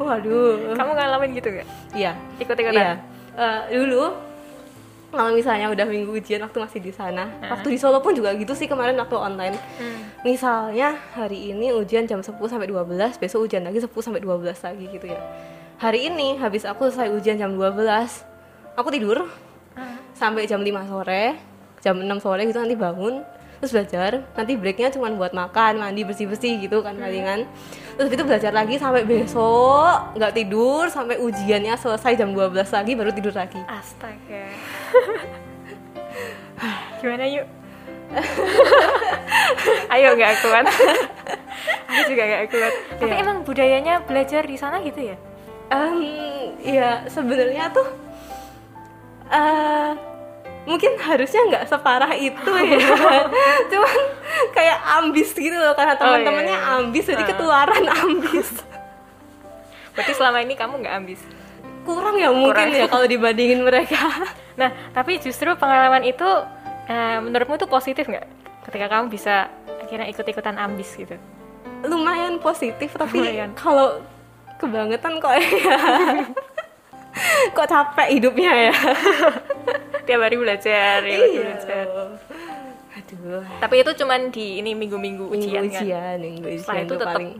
Waduh. 0.00 0.72
Kamu 0.72 0.90
ngalamin 0.96 1.30
gitu 1.36 1.48
gak? 1.52 1.68
Iya. 1.92 2.16
Ikut-ikutan? 2.40 2.74
Iya. 2.74 2.92
Eh, 3.34 3.60
dulu 3.76 4.34
kalau 5.14 5.30
misalnya 5.30 5.70
udah 5.70 5.86
minggu 5.86 6.10
ujian 6.10 6.42
waktu 6.42 6.58
masih 6.58 6.80
di 6.82 6.90
sana, 6.90 7.30
waktu 7.46 7.70
di 7.70 7.78
Solo 7.78 8.02
pun 8.02 8.18
juga 8.18 8.34
gitu 8.34 8.50
sih 8.50 8.66
kemarin 8.66 8.98
waktu 8.98 9.14
online. 9.14 9.54
Hmm. 9.78 10.10
Misalnya 10.26 10.98
hari 11.14 11.54
ini 11.54 11.70
ujian 11.70 12.02
jam 12.10 12.18
10 12.18 12.34
sampai 12.34 12.66
12, 12.66 13.22
besok 13.22 13.46
ujian 13.46 13.62
lagi 13.62 13.78
10 13.78 13.86
sampai 13.94 14.18
12 14.18 14.58
lagi 14.58 14.84
gitu 14.90 15.06
ya. 15.06 15.20
Hari 15.76 16.08
ini 16.08 16.38
habis 16.38 16.64
aku 16.64 16.88
selesai 16.88 17.10
ujian 17.10 17.36
jam 17.36 17.52
12, 17.52 18.24
aku 18.74 18.88
tidur 18.88 19.26
Ah. 19.74 19.98
sampai 20.14 20.46
jam 20.46 20.62
5 20.62 20.86
sore, 20.86 21.34
jam 21.82 21.98
6 21.98 22.18
sore 22.18 22.46
gitu 22.46 22.58
nanti 22.58 22.78
bangun 22.78 23.26
terus 23.54 23.72
belajar 23.72 24.10
nanti 24.34 24.54
breaknya 24.54 24.92
cuma 24.92 25.08
buat 25.10 25.32
makan 25.32 25.80
mandi 25.80 26.04
bersih 26.04 26.28
bersih 26.28 26.60
gitu 26.60 26.78
kan 26.78 26.92
palingan 26.94 27.48
terus 27.96 28.12
itu 28.12 28.20
belajar 28.20 28.52
lagi 28.52 28.76
sampai 28.76 29.02
besok 29.02 30.12
nggak 30.12 30.32
tidur 30.32 30.84
sampai 30.86 31.16
ujiannya 31.16 31.72
selesai 31.74 32.12
jam 32.14 32.30
12 32.30 32.52
lagi 32.52 32.92
baru 32.92 33.10
tidur 33.10 33.32
lagi 33.32 33.56
Astaga. 33.64 34.44
Gimana 37.00 37.24
yuk? 37.24 37.46
Ayo 39.88 40.08
nggak 40.12 40.34
kuat. 40.38 40.64
Aku 41.88 42.00
juga 42.06 42.22
nggak 42.22 42.44
kuat. 42.48 42.72
Tapi 43.00 43.10
Iya. 43.10 43.22
emang 43.22 43.38
budayanya 43.42 43.94
belajar 44.02 44.44
di 44.44 44.54
sana 44.54 44.76
gitu 44.78 45.00
ya? 45.00 45.16
Em, 45.66 45.98
ya 46.60 47.04
sebenarnya 47.06 47.70
tuh 47.70 47.88
eh 49.26 49.90
mungkin 50.64 50.96
harusnya 50.96 51.40
nggak 51.44 51.64
separah 51.66 52.12
itu 52.14 52.50
ya 52.50 52.78
cuman 53.72 53.96
kayak 54.50 54.78
ambis 54.98 55.32
gitu 55.32 55.52
loh 55.52 55.72
karena 55.72 55.92
Oh, 55.92 55.96
iya, 55.96 56.00
teman-temannya 56.00 56.56
iya. 56.56 56.76
ambis 56.78 57.04
jadi 57.04 57.24
ketularan 57.24 57.84
ambis 57.84 58.48
Berarti 59.94 60.12
selama 60.12 60.42
ini 60.42 60.54
kamu 60.54 60.82
nggak 60.82 60.96
ambis. 60.96 61.20
kurang 61.84 62.16
ya 62.16 62.32
mungkin 62.32 62.50
Kurang. 62.66 62.80
ya 62.80 62.88
kalau 62.88 63.04
dibandingin 63.04 63.60
mereka 63.60 64.00
Nah, 64.60 64.70
tapi 64.90 65.18
justru 65.18 65.50
pengalaman 65.52 66.00
itu 66.02 66.24
eh, 66.86 67.18
menurutmu 67.18 67.54
itu 67.54 67.66
positif 67.66 68.06
nggak? 68.06 68.24
Ketika 68.64 68.86
kamu 68.88 69.10
bisa 69.10 69.50
akhirnya 69.78 70.08
ikut-ikutan 70.08 70.56
ambis 70.56 70.94
gitu. 70.94 71.14
lumayan 71.84 72.40
positif 72.40 72.96
tapi 72.96 73.20
kalau 73.52 74.00
kebangetan 74.64 75.12
kok 75.20 75.34
ya 75.36 75.76
kok 77.52 77.68
capek 77.68 78.08
hidupnya 78.18 78.52
ya 78.70 78.74
Tiap 80.04 80.20
hari 80.20 80.36
belajar, 80.36 81.00
tiap 81.00 81.16
hari 81.16 81.40
belajar. 81.40 81.86
aduh 82.94 83.40
Tapi 83.56 83.74
itu 83.80 83.90
cuman 84.04 84.20
di 84.28 84.60
ini 84.60 84.76
minggu-minggu 84.76 85.24
minggu 85.28 85.32
ujian, 85.32 85.64
kan? 85.64 85.80
ujian 85.80 86.16
minggu 86.20 86.46
Setelah 86.60 86.60
ujian 86.60 86.84
itu 86.84 86.92
tuh 86.92 86.98
tetap 87.00 87.16
paling 87.16 87.32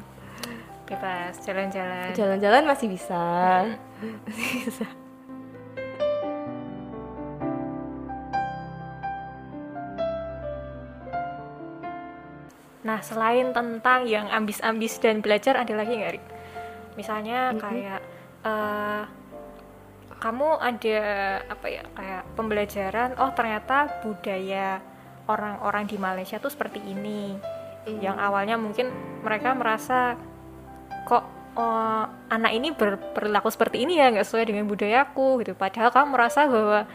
bebas 0.84 1.34
jalan-jalan. 1.44 2.08
jalan-jalan 2.12 2.62
masih 2.64 2.88
bisa 2.88 3.24
masih 4.28 4.56
bisa 4.64 4.86
Nah, 12.84 13.00
selain 13.00 13.48
tentang 13.56 14.04
yang 14.04 14.28
ambis-ambis 14.28 15.00
dan 15.00 15.24
belajar, 15.24 15.56
ada 15.56 15.72
lagi 15.72 15.96
nggak, 15.96 16.12
Rik? 16.20 16.24
Misalnya 16.94 17.54
kayak 17.58 18.00
eh, 18.44 19.02
kamu 20.24 20.48
ada 20.56 21.00
apa 21.52 21.66
ya 21.68 21.82
kayak 21.92 22.22
pembelajaran, 22.32 23.08
oh 23.20 23.30
ternyata 23.36 24.00
budaya 24.00 24.80
orang-orang 25.28 25.84
di 25.84 25.96
Malaysia 26.00 26.40
tuh 26.40 26.48
seperti 26.48 26.80
ini. 26.80 27.36
Yang 27.84 28.16
awalnya 28.16 28.56
mungkin 28.56 28.88
mereka 29.20 29.52
merasa 29.52 30.16
kok 31.04 31.24
oh, 31.60 32.04
anak 32.32 32.52
ini 32.56 32.72
berperilaku 32.72 33.52
seperti 33.52 33.84
ini 33.84 34.00
ya 34.00 34.08
nggak 34.08 34.24
sesuai 34.24 34.48
dengan 34.48 34.64
budayaku 34.64 35.44
gitu. 35.44 35.52
Padahal 35.52 35.92
kamu 35.92 36.08
merasa 36.16 36.48
bahwa 36.48 36.88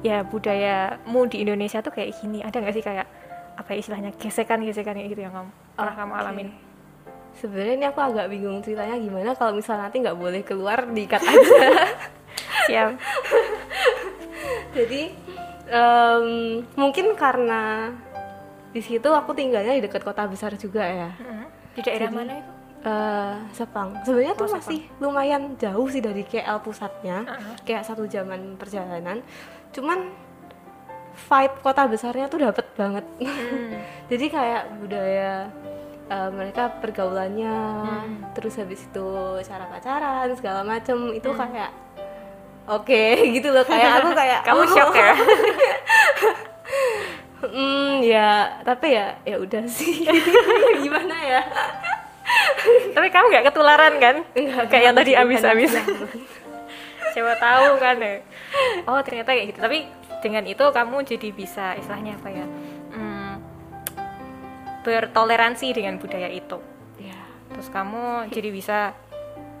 ya 0.00 0.24
budayamu 0.24 1.20
di 1.28 1.44
Indonesia 1.44 1.84
tuh 1.84 1.92
kayak 1.92 2.16
gini. 2.16 2.40
Ada 2.40 2.64
nggak 2.64 2.74
sih 2.74 2.84
kayak 2.84 3.06
apa 3.52 3.68
ya 3.76 3.78
istilahnya 3.84 4.10
gesekan-gesekan 4.16 4.96
kayak 4.96 5.10
gitu 5.12 5.22
yang 5.28 5.34
kamu 5.36 5.50
pernah 5.76 5.94
kamu 5.96 6.12
Oke. 6.12 6.20
alamin? 6.24 6.48
Sebenarnya 7.34 7.74
ini 7.74 7.86
aku 7.86 8.00
agak 8.00 8.26
bingung 8.26 8.60
ceritanya 8.60 8.96
gimana 8.96 9.30
kalau 9.32 9.52
misalnya 9.52 9.86
nanti 9.86 9.98
nggak 9.98 10.14
boleh 10.14 10.42
keluar 10.42 10.84
diikat 10.84 11.20
aja 11.20 11.58
Siap. 12.66 12.88
jadi 14.72 15.02
em, 15.66 16.26
mungkin 16.74 17.14
karena 17.14 17.90
di 18.70 18.80
situ 18.80 19.04
aku 19.06 19.32
tinggalnya 19.32 19.72
di 19.72 19.82
dekat 19.82 20.00
kota 20.00 20.24
besar 20.24 20.54
juga 20.54 20.80
ya. 20.80 21.10
Di 21.72 21.80
daerah 21.80 22.08
Jadi- 22.08 22.16
mana 22.16 22.32
itu? 22.34 22.50
Eh, 22.82 23.34
Sepang 23.52 23.94
sebenarnya 24.02 24.34
tuh 24.34 24.44
Oh, 24.44 24.52
masih 24.52 24.82
lumayan 24.98 25.54
jauh 25.54 25.86
sih 25.86 26.02
dari 26.02 26.24
KL 26.24 26.58
pusatnya 26.58 27.22
Uh-uh. 27.22 27.54
kayak 27.62 27.86
satu 27.86 28.10
jaman 28.10 28.58
perjalanan 28.58 29.22
cuman 29.70 30.10
vibe 31.14 31.56
kota 31.62 31.86
besarnya 31.86 32.26
tuh 32.26 32.42
dapet 32.42 32.66
banget 32.74 33.06
Hmm. 33.22 33.78
jadi 34.10 34.26
kayak 34.26 34.62
budaya 34.76 35.46
eh, 36.10 36.30
mereka 36.32 36.72
pergaulannya 36.82 37.56
Hmm. 37.82 38.32
terus 38.34 38.56
habis 38.58 38.82
itu 38.82 39.08
cara 39.44 39.64
pacaran 39.68 40.28
segala 40.34 40.62
macem 40.66 41.14
itu 41.14 41.28
kayak 41.30 41.70
oke 42.66 43.04
gitu 43.36 43.48
loh 43.50 43.64
kayak 43.66 44.02
aku 44.02 44.10
kayak 44.16 44.40
Kamu 44.46 44.62
oh. 44.62 44.68
shock 44.70 44.94
ya? 44.96 45.14
Hmm, 47.42 47.98
ya 48.06 48.62
tapi 48.62 48.94
ya 48.94 49.18
ya 49.26 49.34
udah 49.42 49.66
sih 49.66 50.06
gimana 50.78 51.16
ya 51.18 51.42
Tapi 52.94 53.10
kamu 53.10 53.26
nggak 53.34 53.46
ketularan 53.50 53.94
kan? 53.98 54.16
Enggak, 54.32 54.64
kayak 54.70 54.84
yang 54.86 54.96
tadi 54.96 55.12
enggak. 55.18 55.52
Siapa 57.12 57.34
tahu 57.36 57.76
kan 57.76 57.96
ya. 58.00 58.24
Oh 58.88 59.00
ternyata 59.04 59.36
kayak 59.36 59.52
gitu. 59.52 59.58
Tapi 59.60 59.78
dengan 60.24 60.44
itu 60.46 60.64
kamu 60.64 60.96
jadi 61.04 61.28
bisa 61.34 61.74
istilahnya 61.76 62.16
apa 62.16 62.28
ya? 62.30 62.46
Hmm, 64.82 64.84
bertoleransi 64.84 65.66
dengan 65.70 65.96
budaya 66.02 66.26
itu. 66.26 66.58
ya 66.98 67.14
Terus 67.54 67.70
kamu 67.70 68.28
jadi 68.34 68.50
bisa 68.50 68.78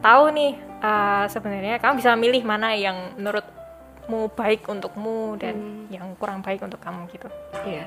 tahu 0.02 0.34
nih 0.34 0.52
eh, 0.82 1.24
sebenarnya 1.30 1.78
kamu 1.78 2.02
bisa 2.02 2.18
milih 2.18 2.42
mana 2.42 2.74
yang 2.74 3.14
menurutmu 3.14 4.34
baik 4.34 4.66
untukmu 4.66 5.38
dan 5.38 5.86
yang 5.94 6.10
kurang 6.18 6.42
baik 6.42 6.58
untuk 6.66 6.82
kamu 6.82 7.06
gitu. 7.14 7.30
ya 7.62 7.86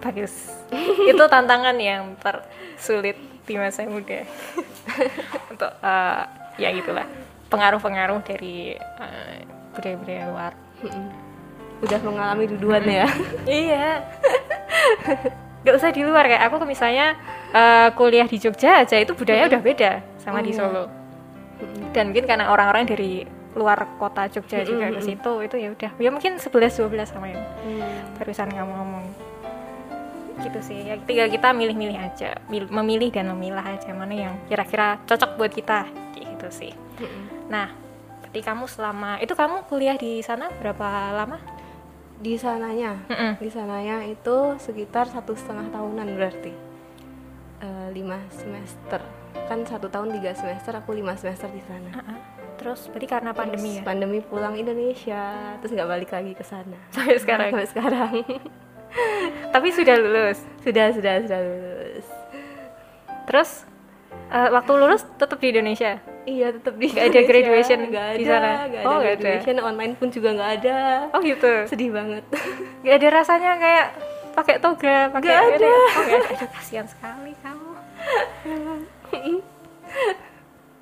Bagus. 0.00 0.50
itu 1.10 1.24
tantangan 1.28 1.76
yang 1.76 2.16
tersulit 2.18 3.14
di 3.44 3.54
masa 3.60 3.84
muda. 3.84 4.24
Untuk 5.52 5.72
eh, 5.84 6.22
ya 6.56 6.68
gitulah 6.72 7.04
pengaruh-pengaruh 7.52 8.24
dari 8.24 8.72
eh, 8.80 9.36
budaya-budaya 9.76 10.24
luar. 10.32 10.52
Udah 11.80 12.00
mengalami 12.04 12.44
duluan 12.48 12.84
ya 12.84 13.08
Iya. 13.44 14.00
Gak 15.60 15.74
usah 15.74 15.90
di 15.90 16.00
luar 16.00 16.24
kayak 16.24 16.42
aku 16.42 16.64
misalnya 16.64 17.16
eh, 17.50 17.88
kuliah 17.92 18.24
di 18.24 18.36
Jogja 18.36 18.80
aja 18.80 18.96
itu 18.96 19.12
budaya 19.12 19.44
udah 19.46 19.60
beda 19.60 19.92
sama 20.16 20.38
Oh, 20.38 20.42
di. 20.42 20.52
Solo. 20.52 20.84
Dan 21.90 22.10
mungkin 22.10 22.24
karena 22.24 22.48
orang-orang 22.48 22.84
dari 22.84 23.22
luar 23.50 23.76
kota 23.96 24.24
Jogja 24.26 24.62
juga 24.62 24.88
ke 24.88 25.02
situ 25.02 25.32
itu 25.42 25.56
ya 25.56 25.68
udah. 25.70 25.90
Ya 25.96 26.08
mungkin 26.08 26.36
11 26.36 26.48
12 26.78 27.04
sama 27.04 27.28
yang 27.28 27.42
Hmm. 27.60 28.16
barusan 28.16 28.48
kamu 28.48 28.72
ngomong 28.72 29.04
gitu 30.40 30.56
sih 30.64 30.80
ya 30.82 30.96
tinggal 31.04 31.28
kita 31.28 31.52
milih-milih 31.52 31.98
aja. 32.00 32.40
Mil- 32.46 32.70
memilih 32.70 33.12
dan 33.12 33.28
memilah 33.28 33.66
aja 33.66 33.92
mana 33.92 34.14
yang 34.14 34.34
kira-kira 34.46 34.96
cocok 35.04 35.36
buat 35.36 35.52
kita. 35.52 35.84
Kayak 36.14 36.26
gitu 36.32 36.48
sih. 36.50 36.72
Nah 37.46 37.68
berarti 38.20 38.40
kamu 38.40 38.64
selama 38.64 39.18
itu 39.18 39.34
kamu 39.34 39.66
kuliah 39.66 39.94
di 39.94 40.22
sana 40.22 40.48
berapa 40.54 40.86
lama 41.12 41.36
di 42.20 42.36
sananya. 42.36 43.00
Mm-mm. 43.08 43.32
di 43.40 43.48
sananya 43.48 44.04
itu 44.04 44.60
sekitar 44.60 45.08
satu 45.08 45.32
setengah 45.32 45.72
tahunan 45.72 46.06
berarti. 46.14 46.52
Eh, 47.60 47.88
lima 47.96 48.20
semester. 48.28 49.00
Kan 49.48 49.64
satu 49.64 49.88
tahun 49.88 50.20
tiga 50.20 50.36
semester 50.36 50.76
aku 50.76 50.92
lima 50.92 51.16
semester 51.16 51.48
di 51.48 51.64
sana. 51.64 51.90
Ah, 51.96 52.16
ah. 52.16 52.18
terus 52.60 52.92
berarti 52.92 53.08
karena 53.08 53.32
pandemi 53.32 53.72
Terus 53.72 53.80
ya? 53.80 53.88
pandemi 53.88 54.18
pulang 54.20 54.54
Indonesia. 54.54 55.56
Terus 55.64 55.72
nggak 55.72 55.88
balik 55.88 56.10
lagi 56.12 56.32
ke 56.36 56.44
sana. 56.44 56.76
Sampai 56.94 57.16
sekarang? 57.16 57.50
Sampai 57.56 57.68
sekarang. 57.72 58.12
Tapi 59.56 59.68
sudah 59.72 59.96
lulus? 59.96 60.44
Sudah 60.60 60.92
sudah 60.92 61.24
sudah 61.24 61.40
lulus. 61.40 62.06
Terus 63.24 63.50
eh, 64.28 64.48
waktu 64.52 64.72
lulus 64.76 65.02
tetap 65.16 65.40
di 65.40 65.48
Indonesia 65.56 66.00
iya 66.30 66.46
tetap 66.48 66.74
di 66.74 66.86
Nggak 66.86 67.06
ada 67.08 67.20
graduation 67.24 67.78
nggak 67.84 68.08
di 68.12 68.22
ada 68.22 68.30
sana? 68.32 68.50
nggak 68.64 68.82
Oh, 68.82 68.88
ada 68.88 68.96
nggak 68.96 69.10
ada. 69.10 69.20
graduation 69.20 69.56
online 69.60 69.92
pun 69.94 70.08
juga 70.08 70.28
nggak 70.32 70.50
ada 70.56 70.78
oh 71.10 71.20
gitu 71.20 71.52
sedih 71.66 71.90
banget 71.90 72.22
Gak 72.80 72.94
ada 72.96 73.08
rasanya 73.12 73.52
kayak 73.56 73.86
pakai 74.30 74.56
toga, 74.56 74.96
pakai 75.10 75.26
Nggak 75.26 75.42
ada. 75.52 75.68
Oh, 75.68 75.82
nggak 76.00 76.18
ada. 76.22 76.28
Aduh, 76.32 76.48
kasihan 76.52 76.86
sekali 76.86 77.32
kamu. 77.36 77.70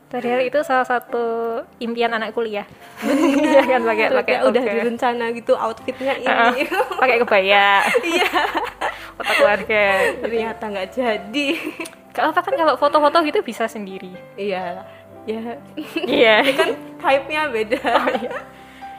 Padahal 0.08 0.40
itu 0.40 0.56
salah 0.62 0.84
satu 0.84 1.24
impian 1.78 2.08
anak 2.10 2.32
kuliah. 2.32 2.64
Iya 3.04 3.60
kan 3.62 3.84
pakai 3.84 4.06
pakai 4.10 4.36
udah 4.42 4.62
direncana 4.62 5.24
gitu 5.30 5.52
outfitnya 5.52 6.16
ini 6.16 6.64
pakai 6.96 7.16
kebaya. 7.20 7.84
iya 8.02 8.30
Foto 9.14 9.32
keluarga. 9.34 9.84
ternyata 10.18 10.64
nggak 10.66 10.88
jadi 10.90 11.46
Kalau 12.08 12.32
apa 12.32 12.40
kan 12.40 12.54
kalau 12.54 12.74
foto-foto 12.74 13.20
gitu 13.22 13.40
bisa 13.42 13.64
sendiri. 13.64 14.10
iya 14.34 14.80
ya 15.28 15.40
Iya. 16.08 16.36
kan 16.58 16.70
type-nya 16.98 17.42
beda 17.52 17.78
Oh, 18.00 18.08
iya. 18.16 18.32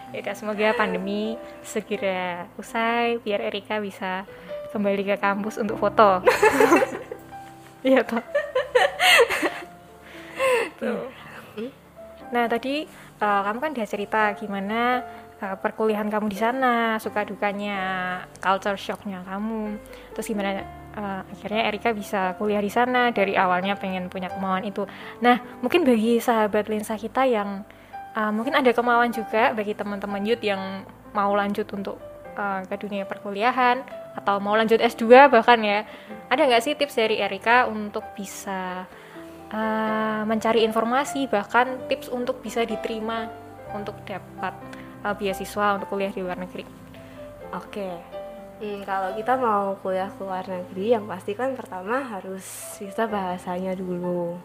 Ya 0.10 0.26
udah, 0.26 0.34
semoga 0.34 0.74
pandemi 0.74 1.38
segera 1.62 2.50
usai 2.58 3.22
biar 3.22 3.46
Erika 3.46 3.78
bisa 3.78 4.26
kembali 4.74 5.06
ke 5.06 5.16
kampus 5.18 5.58
untuk 5.62 5.78
foto. 5.82 6.22
Iya 7.80 8.04
toh. 8.04 8.20
Tuh. 10.84 11.08
Nah 12.36 12.44
tadi 12.52 12.84
eh, 13.24 13.42
kamu 13.48 13.60
kan 13.64 13.72
dia 13.72 13.88
cerita 13.88 14.36
gimana 14.36 15.00
eh, 15.40 15.56
perkuliahan 15.56 16.12
kamu 16.12 16.28
di 16.28 16.36
sana, 16.36 17.00
suka 17.00 17.24
dukanya, 17.24 17.80
culture 18.44 18.76
shocknya 18.76 19.24
kamu, 19.24 19.80
terus 20.12 20.28
gimana 20.28 20.60
eh, 21.00 21.22
akhirnya 21.24 21.72
Erika 21.72 21.96
bisa 21.96 22.36
kuliah 22.36 22.60
di 22.60 22.68
sana 22.68 23.16
dari 23.16 23.40
awalnya 23.40 23.80
pengen 23.80 24.12
punya 24.12 24.28
kemauan 24.28 24.68
itu. 24.68 24.84
Nah 25.24 25.40
mungkin 25.64 25.88
bagi 25.88 26.20
sahabat 26.20 26.68
lensa 26.68 27.00
kita 27.00 27.24
yang 27.24 27.64
eh, 28.14 28.32
mungkin 28.36 28.60
ada 28.60 28.76
kemauan 28.76 29.16
juga 29.16 29.56
bagi 29.56 29.72
teman-teman 29.72 30.28
youth 30.28 30.44
yang 30.44 30.84
mau 31.16 31.32
lanjut 31.32 31.66
untuk 31.72 31.98
eh, 32.36 32.68
ke 32.68 32.76
dunia 32.76 33.08
perkuliahan 33.08 33.80
atau 34.20 34.44
mau 34.44 34.60
lanjut 34.60 34.84
S2 34.84 35.32
bahkan 35.32 35.64
ya, 35.64 35.88
ada 36.28 36.42
nggak 36.44 36.64
sih 36.66 36.76
tips 36.76 37.00
dari 37.00 37.24
Erika 37.24 37.70
untuk 37.72 38.04
bisa 38.18 38.84
uh, 39.54 40.22
mencari 40.26 40.66
informasi 40.66 41.30
bahkan 41.30 41.80
tips 41.88 42.10
untuk 42.10 42.42
bisa 42.44 42.66
diterima 42.66 43.30
untuk 43.72 43.96
dapat 44.04 44.54
uh, 45.06 45.16
beasiswa 45.16 45.78
untuk 45.78 45.88
kuliah 45.88 46.12
di 46.12 46.22
luar 46.22 46.38
negeri. 46.42 46.66
Oke. 47.54 48.19
Hmm, 48.60 48.84
kalau 48.84 49.16
kita 49.16 49.40
mau 49.40 49.72
kuliah 49.80 50.12
ke 50.12 50.20
luar 50.20 50.44
negeri, 50.44 50.92
yang 50.92 51.08
pasti 51.08 51.32
kan 51.32 51.56
pertama 51.56 52.04
harus 52.04 52.44
bisa 52.76 53.08
bahasanya 53.08 53.72
dulu. 53.72 54.36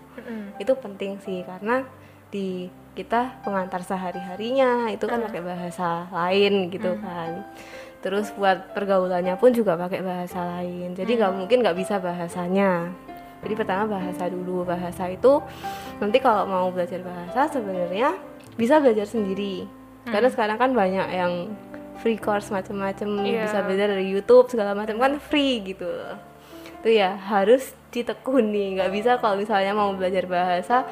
Itu 0.63 0.79
penting 0.79 1.19
sih 1.19 1.43
karena 1.43 1.83
di 2.31 2.71
kita 2.95 3.43
pengantar 3.43 3.83
sehari-harinya 3.83 4.87
itu 4.87 5.03
kan 5.11 5.19
Hmm. 5.19 5.27
pakai 5.27 5.43
bahasa 5.43 6.07
lain 6.15 6.71
gitu 6.71 6.95
kan. 7.03 7.43
Terus 8.07 8.31
buat 8.39 8.71
pergaulannya 8.71 9.35
pun 9.35 9.51
juga 9.51 9.75
pakai 9.75 9.99
bahasa 9.99 10.47
lain. 10.59 10.95
Jadi 10.95 11.19
nggak 11.19 11.35
mungkin 11.35 11.67
nggak 11.67 11.75
bisa 11.75 11.99
bahasanya. 11.99 12.95
Jadi 13.43 13.55
pertama 13.59 13.99
bahasa 13.99 14.31
dulu. 14.31 14.63
Bahasa 14.63 15.11
itu 15.11 15.43
nanti 15.99 16.23
kalau 16.23 16.47
mau 16.47 16.71
belajar 16.71 17.03
bahasa 17.03 17.51
sebenarnya 17.51 18.15
bisa 18.55 18.79
belajar 18.79 19.11
sendiri. 19.11 19.67
Karena 20.07 20.31
sekarang 20.31 20.55
kan 20.61 20.71
banyak 20.71 21.09
yang 21.11 21.33
free 21.99 22.17
course 22.17 22.49
macam-macam 22.49 23.09
Iya. 23.23 23.45
bisa 23.45 23.59
belajar 23.61 23.87
dari 23.91 24.07
YouTube 24.09 24.47
segala 24.47 24.73
macam 24.73 24.97
kan 24.97 25.17
free 25.19 25.63
gitu. 25.65 25.89
Itu 26.81 26.89
ya 26.91 27.15
harus 27.15 27.73
ditekuni. 27.89 28.77
nggak 28.77 28.91
bisa 28.91 29.11
kalau 29.17 29.37
misalnya 29.37 29.71
mau 29.71 29.93
belajar 29.93 30.27
bahasa 30.27 30.83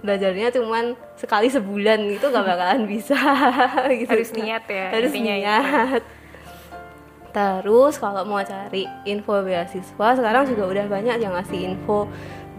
belajarnya 0.00 0.48
cuman 0.50 0.96
sekali 1.14 1.48
sebulan 1.48 2.00
itu 2.10 2.24
nggak 2.24 2.46
bakalan 2.46 2.84
bisa 2.84 3.16
gitu. 4.00 4.08
Harus 4.10 4.30
niat 4.32 4.64
ya, 4.64 4.86
Harus 4.90 5.12
itu. 5.12 5.20
niat. 5.22 6.02
Terus 7.30 7.94
kalau 7.94 8.26
mau 8.26 8.42
cari 8.42 8.90
info 9.04 9.38
beasiswa 9.40 10.08
sekarang 10.12 10.50
juga 10.50 10.66
udah 10.66 10.86
banyak 10.88 11.16
yang 11.16 11.30
ngasih 11.30 11.62
info 11.64 12.10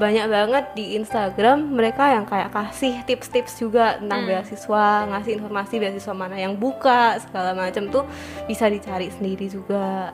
banyak 0.02 0.26
banget 0.34 0.66
di 0.74 0.98
Instagram 0.98 1.78
mereka 1.78 2.10
yang 2.10 2.26
kayak 2.26 2.50
kasih 2.50 3.06
tips-tips 3.06 3.62
juga 3.62 4.02
tentang 4.02 4.26
beasiswa 4.26 5.06
ngasih 5.14 5.38
informasi 5.38 5.78
beasiswa 5.78 6.14
mana 6.18 6.42
yang 6.42 6.58
buka 6.58 7.22
segala 7.22 7.54
macam 7.54 7.86
tuh 7.94 8.10
bisa 8.50 8.66
dicari 8.66 9.14
sendiri 9.14 9.46
juga. 9.46 10.10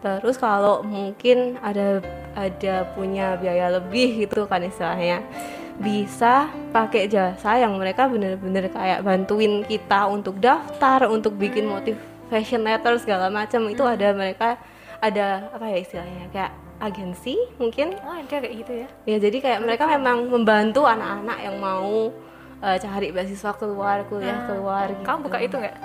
Terus 0.00 0.40
kalau 0.40 0.80
mungkin 0.80 1.60
ada 1.60 2.00
ada 2.32 2.88
punya 2.96 3.36
biaya 3.36 3.76
lebih 3.76 4.24
gitu 4.24 4.48
kan 4.48 4.64
istilahnya 4.64 5.20
bisa 5.76 6.48
pakai 6.72 7.04
jasa 7.04 7.60
yang 7.60 7.76
mereka 7.76 8.08
bener-bener 8.08 8.72
kayak 8.72 9.04
bantuin 9.04 9.60
kita 9.68 10.08
untuk 10.08 10.40
daftar 10.40 11.04
untuk 11.12 11.36
bikin 11.36 11.68
motivation 11.68 12.64
letter 12.64 12.96
segala 12.96 13.28
macam 13.28 13.68
itu 13.68 13.84
ada 13.84 14.16
mereka 14.16 14.56
ada 15.04 15.52
apa 15.52 15.68
ya 15.68 15.78
istilahnya 15.84 16.32
kayak 16.32 16.65
agensi 16.78 17.34
mungkin 17.56 17.96
Oh 17.98 18.12
ada 18.12 18.36
kayak 18.36 18.54
gitu 18.56 18.72
ya? 18.76 18.88
ya 19.04 19.16
jadi 19.18 19.38
kayak 19.38 19.60
mereka 19.60 19.84
memang 19.86 20.26
membantu 20.26 20.84
anak-anak 20.84 21.38
yang 21.40 21.56
mau 21.56 22.12
eh, 22.58 22.76
cari 22.76 23.08
beasiswa 23.10 23.52
keluar 23.54 24.04
kuliah 24.06 24.36
Ah, 24.36 24.46
keluar 24.46 24.86
gitu. 24.90 25.02
Kamu 25.02 25.18
buka 25.22 25.38
itu 25.40 25.56
nggak? 25.56 25.76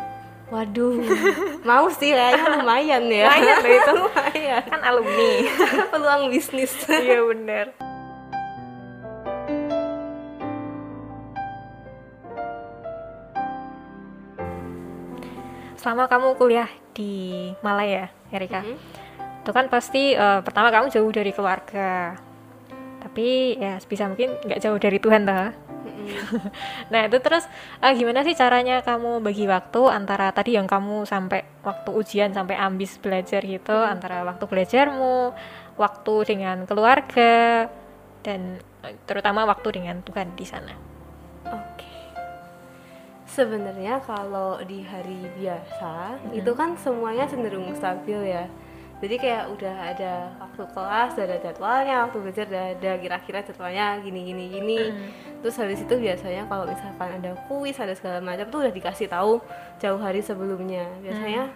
waduh 0.51 0.99
mau 1.63 1.87
sih 1.87 2.11
kayaknya 2.11 2.43
lumayan 2.53 3.07
ya 3.07 3.31
Lumayan 3.31 3.57
loh 3.57 3.71
itu. 3.71 3.91
lumayan 4.03 4.61
Kan 4.67 4.81
alumni. 4.81 5.31
peluang 5.93 6.21
bisnis 6.27 6.75
Iya 6.85 7.23
bener. 7.23 7.71
Selama 15.75 16.05
kamu 16.05 16.37
kuliah 16.37 16.69
di 16.93 17.09
Malaya, 17.65 18.11
Erika, 18.29 18.61
Mhm. 18.61 18.75
Itu 19.41 19.49
kan 19.49 19.65
pasti 19.73 20.13
eh, 20.13 20.39
pertama 20.45 20.69
kamu 20.69 20.93
jauh 20.93 21.09
dari 21.09 21.33
keluarga, 21.33 22.13
tapi 23.01 23.57
ya 23.57 23.81
sebisa 23.81 24.05
mungkin 24.05 24.37
nggak 24.45 24.61
jauh 24.61 24.77
dari 24.77 25.01
Tuhan 25.01 25.25
toh. 25.25 25.49
nah 26.93 27.01
itu 27.09 27.17
terus 27.21 27.45
eh, 27.81 27.93
gimana 27.97 28.21
sih 28.21 28.37
caranya 28.37 28.85
kamu 28.85 29.21
bagi 29.21 29.49
waktu 29.49 29.81
antara 29.89 30.29
tadi 30.29 30.57
yang 30.57 30.69
kamu 30.69 31.05
sampai 31.09 31.45
waktu 31.65 31.89
ujian 31.93 32.33
sampai 32.33 32.57
ambis 32.57 32.97
belajar 33.01 33.41
gitu 33.41 33.73
antara 33.73 34.21
waktu 34.21 34.45
belajarmu, 34.45 35.33
waktu 35.77 36.13
dengan 36.29 36.69
keluarga 36.69 37.65
dan 38.21 38.61
eh, 38.85 38.95
terutama 39.09 39.49
waktu 39.49 39.81
dengan 39.81 40.05
Tuhan 40.05 40.37
di 40.37 40.45
sana. 40.45 40.73
Oke. 41.49 41.89
Sebenarnya 43.25 44.03
kalau 44.03 44.59
di 44.61 44.83
hari 44.83 45.23
biasa 45.39 46.19
itu 46.35 46.51
kan 46.53 46.77
semuanya 46.77 47.25
cenderung 47.25 47.73
stabil 47.73 48.37
ya. 48.37 48.45
Jadi 49.01 49.15
kayak 49.17 49.49
udah 49.49 49.75
ada 49.81 50.13
waktu 50.37 50.63
kelas, 50.77 51.09
udah 51.17 51.25
ada 51.25 51.37
jadwalnya, 51.41 51.95
waktu 52.05 52.17
belajar 52.21 52.45
udah 52.45 52.65
ada 52.77 52.91
kira-kira 53.01 53.39
jadwalnya 53.41 53.97
gini 53.97 54.29
gini 54.29 54.43
gini. 54.53 54.79
Terus 55.41 55.57
habis 55.57 55.81
itu 55.81 55.95
biasanya 55.97 56.45
kalau 56.45 56.69
misalkan 56.69 57.17
ada 57.17 57.33
kuis, 57.49 57.81
ada 57.81 57.97
segala 57.97 58.21
macam 58.21 58.45
tuh 58.53 58.61
udah 58.61 58.73
dikasih 58.73 59.09
tahu 59.09 59.41
jauh 59.81 59.97
hari 59.97 60.21
sebelumnya. 60.21 60.85
Biasanya 61.01 61.49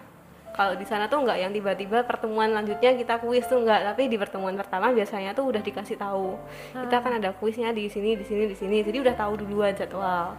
kalau 0.58 0.74
di 0.74 0.82
sana 0.88 1.06
tuh 1.06 1.22
nggak 1.22 1.38
yang 1.38 1.54
tiba-tiba 1.54 2.02
pertemuan 2.02 2.50
lanjutnya 2.50 2.98
kita 2.98 3.22
kuis 3.22 3.46
tuh 3.46 3.62
nggak, 3.62 3.94
tapi 3.94 4.10
di 4.10 4.18
pertemuan 4.18 4.58
pertama 4.58 4.90
biasanya 4.90 5.30
tuh 5.30 5.46
udah 5.46 5.62
dikasih 5.62 6.02
tahu. 6.02 6.34
Kita 6.74 6.98
kan 6.98 7.22
ada 7.22 7.30
kuisnya 7.30 7.70
di 7.70 7.86
sini, 7.86 8.18
di 8.18 8.26
sini, 8.26 8.50
di 8.50 8.56
sini. 8.58 8.82
Jadi 8.82 9.06
udah 9.06 9.14
tahu 9.14 9.38
duluan 9.38 9.70
jadwal. 9.70 10.34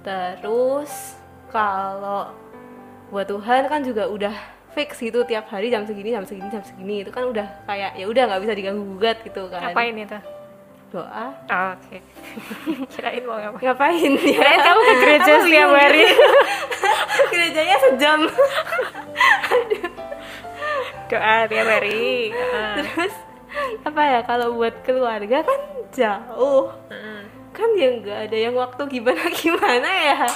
Terus 0.00 1.20
kalau 1.52 2.32
buat 3.12 3.28
Tuhan 3.28 3.68
kan 3.68 3.84
juga 3.84 4.08
udah 4.08 4.53
fix 4.74 4.98
gitu 4.98 5.22
tiap 5.22 5.46
hari 5.46 5.70
jam 5.70 5.82
segini 5.82 6.10
jam 6.10 6.22
segini 6.22 6.48
jam 6.48 6.60
segini 6.60 7.00
itu 7.00 7.10
kan 7.10 7.24
udah 7.24 7.46
kayak 7.64 7.94
ya 7.94 8.04
udah 8.04 8.22
nggak 8.26 8.40
bisa 8.42 8.52
diganggu 8.52 8.82
gugat 8.90 9.22
gitu 9.22 9.46
kan 9.46 9.62
Ngapain 9.64 9.94
itu? 9.96 10.18
doa 10.90 11.26
Oh, 11.48 11.70
Oke. 11.72 11.98
Kirain 12.92 13.22
mau 13.22 13.34
ngapain? 13.34 13.62
ngapain 13.64 14.10
ya 14.12 14.30
Kirain 14.36 14.60
kamu 14.60 14.80
ke 14.80 14.94
gereja 14.96 15.32
setiap 15.40 15.70
hari. 15.72 16.04
gerejanya 17.30 17.76
sejam 17.80 18.18
Doa 21.04 21.46
tiap 21.46 21.66
hari. 21.68 22.32
Ah. 22.32 22.74
terus 22.76 23.14
apa 23.86 24.02
ya 24.02 24.20
kalau 24.22 24.54
buat 24.54 24.74
keluarga 24.82 25.42
kan 25.42 25.60
jauh 25.90 26.74
Mm. 26.90 27.22
kan 27.50 27.70
ya 27.72 27.88
nggak 27.94 28.18
ada 28.26 28.36
yang 28.40 28.54
waktu 28.54 28.82
gimana 28.88 29.30
gimana 29.32 29.86
ya 29.86 30.26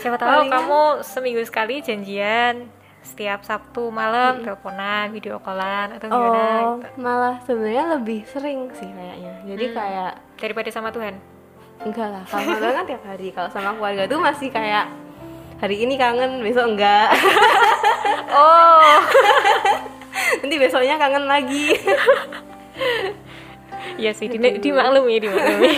Siapa 0.00 0.16
tahu 0.16 0.48
kamu 0.48 0.82
seminggu 1.02 1.44
sekali 1.44 1.80
janjian 1.80 2.72
setiap 3.02 3.42
Sabtu 3.42 3.88
malam 3.88 4.40
teleponan, 4.40 5.10
video 5.10 5.36
callan 5.38 5.90
atau 5.92 6.06
gimana 6.06 6.38
oh 6.62 6.78
gitu. 6.78 6.86
malah 6.96 7.36
sebenarnya 7.42 7.84
lebih 7.92 8.22
sering 8.24 8.70
sih 8.72 8.86
kayaknya 8.86 9.34
jadi 9.44 9.64
Hmm. 9.64 9.74
kayak 9.74 10.12
daripada 10.36 10.70
sama 10.70 10.88
Tuhan. 10.88 11.14
enggak 11.82 12.08
lah 12.08 12.22
kalau 12.24 12.42
keluarga 12.48 12.70
kan 12.72 12.84
tiap 12.86 13.02
hari 13.04 13.28
kalau 13.28 13.50
sama 13.50 13.70
keluarga 13.74 14.06
tuh 14.06 14.18
masih 14.18 14.48
kayak 14.48 14.86
hari 15.58 15.76
ini 15.78 15.94
kangen 15.94 16.40
besok 16.40 16.70
enggak 16.70 17.10
Oh, 18.32 18.96
nanti 20.40 20.56
besoknya 20.56 20.96
kangen 20.96 21.26
lagi 21.26 21.76
iya 24.00 24.10
sih, 24.10 24.24
di, 24.26 24.38
dimaklumi, 24.38 25.20
dimaklumi. 25.20 25.74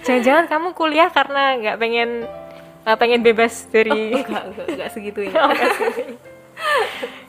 Jangan-jangan 0.00 0.48
kamu 0.48 0.68
kuliah 0.72 1.08
karena 1.08 1.60
nggak 1.60 1.76
pengen 1.76 2.24
nggak 2.80 2.98
pengen 2.98 3.20
bebas 3.20 3.68
dari 3.68 4.24
enggak 4.24 4.44
enggak 4.50 4.66
enggak 4.72 4.88
segitunya 4.90 5.34
Oh, 5.44 5.48
nggak 5.48 5.70
sih. 5.76 6.06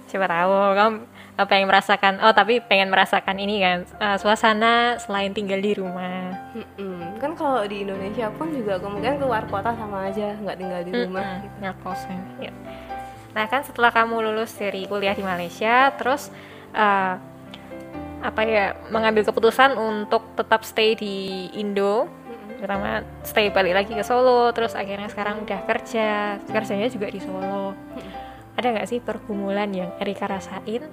Siapa 0.07 0.27
tahu 0.27 0.51
kamu 0.75 0.95
eh, 1.39 1.47
pengen 1.47 1.67
merasakan 1.71 2.13
oh 2.23 2.33
tapi 2.35 2.59
pengen 2.59 2.91
merasakan 2.91 3.35
ini 3.39 3.63
kan 3.63 3.77
eh, 3.87 4.17
suasana 4.19 4.99
selain 4.99 5.31
tinggal 5.31 5.59
di 5.59 5.71
rumah. 5.75 6.35
Mm-mm. 6.55 7.19
kan 7.19 7.31
kalau 7.35 7.63
di 7.63 7.87
Indonesia 7.87 8.27
pun 8.35 8.51
juga 8.51 8.75
kemungkinan 8.79 9.17
keluar 9.19 9.43
kota 9.47 9.71
sama 9.75 10.11
aja 10.11 10.35
nggak 10.35 10.57
tinggal 10.59 10.81
di 10.83 10.91
rumah 10.91 11.23
Mm-mm, 11.23 11.43
gitu. 11.47 11.55
ngekosnya, 11.63 12.19
ya. 12.43 12.51
Nah 13.31 13.45
kan 13.47 13.61
setelah 13.63 13.91
kamu 13.95 14.15
lulus 14.27 14.51
dari 14.59 14.83
kuliah 14.83 15.15
di 15.15 15.23
Malaysia, 15.23 15.95
terus 15.95 16.27
eh, 16.75 17.15
apa 18.21 18.41
ya 18.45 18.77
mengambil 18.93 19.25
keputusan 19.25 19.73
untuk 19.79 20.35
tetap 20.37 20.61
stay 20.61 20.93
di 20.93 21.47
Indo, 21.57 22.05
terutama 22.61 23.01
stay 23.25 23.49
balik 23.49 23.73
lagi 23.73 23.97
ke 23.97 24.05
Solo, 24.05 24.53
terus 24.53 24.77
akhirnya 24.77 25.09
sekarang 25.09 25.41
udah 25.41 25.65
kerja, 25.65 26.37
kerjanya 26.45 26.93
juga 26.93 27.09
di 27.09 27.17
Solo. 27.17 27.73
Ada 28.53 28.77
nggak 28.77 28.85
sih 28.85 29.01
pergumulan 29.01 29.73
yang 29.73 29.89
Erika 29.97 30.29
rasain? 30.29 30.85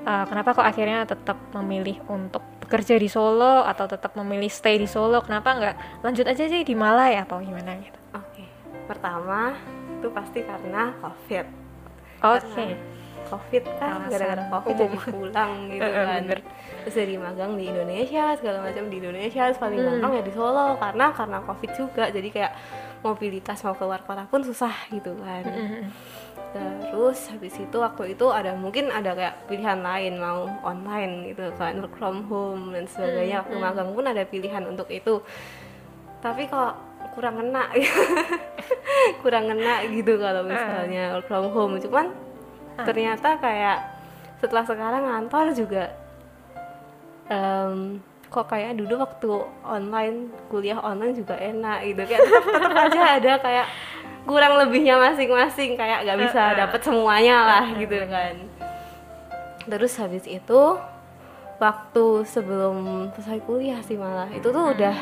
Eh, 0.00 0.24
kenapa 0.24 0.56
kok 0.56 0.64
akhirnya 0.64 1.04
tetap 1.04 1.36
memilih 1.52 2.00
untuk 2.08 2.40
bekerja 2.64 2.96
di 2.96 3.12
Solo 3.12 3.60
atau 3.68 3.84
tetap 3.84 4.16
memilih 4.16 4.48
stay 4.48 4.80
di 4.80 4.88
Solo? 4.88 5.20
Kenapa 5.20 5.52
nggak 5.52 5.76
lanjut 6.00 6.24
aja 6.24 6.48
sih 6.48 6.64
di 6.64 6.72
Malai 6.72 7.20
atau 7.20 7.44
gimana 7.44 7.76
gitu? 7.76 8.00
Oke, 8.16 8.48
pertama 8.88 9.52
itu 10.00 10.08
pasti 10.08 10.40
karena 10.40 10.96
COVID. 11.04 11.46
Oke. 12.24 12.64
Karena 12.64 12.99
COVID 13.26 13.64
kan 13.76 14.06
gara-gara 14.06 14.44
COVID 14.48 14.74
jadi 14.76 14.96
pulang 15.06 15.52
gitu 15.72 15.84
kan. 15.84 16.22
bener. 16.22 16.40
Terus 16.80 16.94
jadi 16.96 17.14
magang 17.16 17.52
di 17.54 17.64
Indonesia 17.66 18.24
segala 18.34 18.58
macam 18.62 18.84
di 18.86 18.96
Indonesia 18.96 19.42
terus 19.44 19.58
paling 19.58 19.78
Hmm. 19.78 19.88
gampang 19.98 20.12
ya 20.16 20.22
di 20.22 20.32
Solo 20.32 20.66
karena 20.76 21.06
karena 21.10 21.38
COVID 21.40 21.70
juga 21.74 22.04
jadi 22.08 22.28
kayak 22.28 22.52
mobilitas 23.00 23.58
mau 23.60 23.72
keluar 23.72 24.00
kota 24.00 24.24
pun 24.24 24.40
susah 24.40 24.72
gitu 24.88 25.12
kan. 25.16 25.44
Terus 26.50 27.30
habis 27.30 27.54
itu 27.54 27.76
waktu 27.76 28.12
itu 28.12 28.26
ada 28.28 28.52
mungkin 28.52 28.90
ada 28.90 29.14
kayak 29.14 29.46
pilihan 29.46 29.78
lain 29.78 30.18
mau 30.18 30.50
online 30.62 31.30
gitu 31.30 31.46
kan 31.54 31.78
work 31.78 31.94
from 31.94 32.26
home 32.26 32.72
dan 32.72 32.84
sebagainya. 32.86 33.44
Waktu 33.44 33.56
magang 33.56 33.90
pun 33.90 34.04
ada 34.04 34.22
pilihan 34.22 34.64
untuk 34.64 34.90
itu. 34.90 35.22
Tapi 36.18 36.44
kok 36.44 36.74
kurang 37.12 37.38
ngena 37.38 37.70
kurang 39.22 39.48
ngena 39.48 39.86
gitu 39.88 40.16
kalau 40.16 40.42
misalnya 40.42 41.14
work 41.14 41.26
from 41.26 41.46
home. 41.48 41.74
Cuman 41.78 42.10
ternyata 42.86 43.36
kayak 43.40 43.78
setelah 44.40 44.64
sekarang 44.64 45.02
ngantor 45.04 45.52
juga 45.52 45.84
em, 47.28 48.00
kok 48.30 48.46
kayak 48.46 48.78
dulu 48.78 49.02
waktu 49.02 49.30
online 49.66 50.32
kuliah 50.48 50.78
online 50.80 51.14
juga 51.18 51.36
enak 51.36 51.78
gitu. 51.92 52.02
Kayak 52.08 52.20
tetap, 52.24 52.44
tetap 52.46 52.74
aja 52.74 53.00
ada 53.20 53.32
kayak 53.42 53.66
kurang 54.24 54.54
lebihnya 54.60 54.96
masing-masing 54.96 55.74
kayak 55.74 56.06
nggak 56.06 56.18
bisa 56.28 56.42
dapet 56.56 56.80
semuanya 56.80 57.36
lah 57.44 57.64
gitu 57.76 57.96
kan. 58.06 58.34
Terus 59.66 59.92
habis 60.00 60.24
itu 60.24 60.60
waktu 61.60 62.06
sebelum 62.24 63.10
selesai 63.12 63.44
kuliah 63.44 63.80
sih 63.84 64.00
malah 64.00 64.32
itu 64.32 64.48
tuh 64.48 64.72
udah 64.72 64.96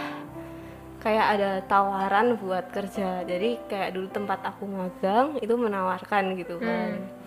kayak 0.99 1.27
ada 1.39 1.51
tawaran 1.69 2.35
buat 2.41 2.75
kerja. 2.75 3.23
Jadi 3.23 3.61
kayak 3.71 3.95
dulu 3.95 4.09
tempat 4.11 4.43
aku 4.43 4.67
magang 4.67 5.39
itu 5.39 5.55
menawarkan 5.55 6.35
gitu 6.35 6.59
kan 6.59 7.18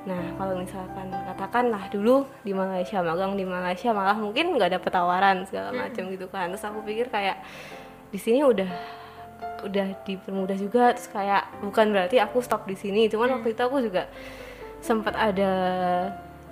nah 0.00 0.16
kalau 0.40 0.56
misalkan 0.56 1.12
katakanlah 1.12 1.92
dulu 1.92 2.24
di 2.40 2.56
Malaysia 2.56 3.04
magang 3.04 3.36
di 3.36 3.44
Malaysia 3.44 3.92
malah 3.92 4.16
mungkin 4.16 4.56
nggak 4.56 4.80
dapet 4.80 4.90
tawaran 4.90 5.44
segala 5.44 5.76
macam 5.76 6.08
gitu 6.08 6.26
kan. 6.32 6.48
Terus 6.52 6.64
aku 6.64 6.80
pikir 6.88 7.12
kayak 7.12 7.44
di 8.08 8.16
sini 8.16 8.40
udah 8.40 8.70
udah 9.68 9.86
dipermudah 10.08 10.56
juga. 10.56 10.96
Terus 10.96 11.08
kayak 11.12 11.52
bukan 11.60 11.92
berarti 11.92 12.16
aku 12.16 12.40
stop 12.40 12.64
di 12.64 12.76
sini. 12.80 13.12
Cuman 13.12 13.40
waktu 13.40 13.52
itu 13.52 13.60
aku 13.60 13.84
juga 13.84 14.08
sempat 14.80 15.12
ada 15.12 15.52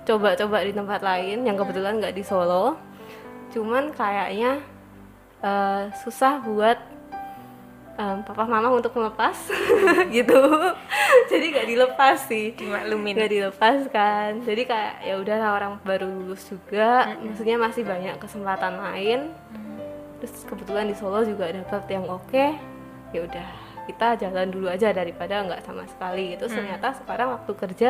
coba-coba 0.05 0.61
di 0.61 0.73
tempat 0.73 1.01
lain 1.01 1.41
yang 1.45 1.57
kebetulan 1.57 1.97
nggak 1.97 2.13
di 2.13 2.21
Solo. 2.21 2.77
Cuman 3.49 3.89
kayaknya 3.97 4.61
eh, 5.41 5.83
susah 6.05 6.37
buat 6.45 6.77
em, 7.99 8.23
papa 8.23 8.47
mama 8.47 8.71
untuk 8.71 8.95
melepas 8.95 9.35
gitu. 10.15 10.39
Jadi 11.27 11.45
nggak 11.51 11.67
dilepas 11.67 12.17
sih. 12.31 12.55
Dimaklumin. 12.55 13.13
nggak 13.19 13.31
dilepas 13.35 13.77
kan. 13.91 14.39
Jadi 14.47 14.63
kayak 14.63 14.93
ya 15.03 15.19
udahlah 15.19 15.49
orang 15.59 15.73
baru 15.83 16.07
lulus 16.07 16.47
juga. 16.47 17.19
Maksudnya 17.19 17.59
masih 17.59 17.83
banyak 17.83 18.15
kesempatan 18.17 18.79
lain. 18.79 19.35
Terus 20.23 20.47
kebetulan 20.47 20.87
di 20.87 20.95
Solo 20.95 21.27
juga 21.27 21.51
dapet 21.51 21.83
yang 21.91 22.07
oke. 22.07 22.45
Ya 23.11 23.19
udah 23.27 23.47
kita 23.91 24.15
jalan 24.21 24.47
dulu 24.53 24.71
aja 24.71 24.95
daripada 24.95 25.43
nggak 25.43 25.67
sama 25.67 25.83
sekali 25.91 26.39
gitu. 26.39 26.47
Ternyata 26.47 26.95
sekarang 26.95 27.35
waktu 27.35 27.51
kerja 27.51 27.89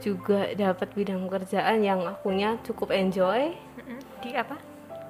juga 0.00 0.48
dapat 0.56 0.88
bidang 0.96 1.28
pekerjaan 1.28 1.84
yang 1.84 2.00
akunya 2.08 2.56
cukup 2.64 2.88
enjoy. 2.96 3.52
Di 4.24 4.32
apa? 4.32 4.56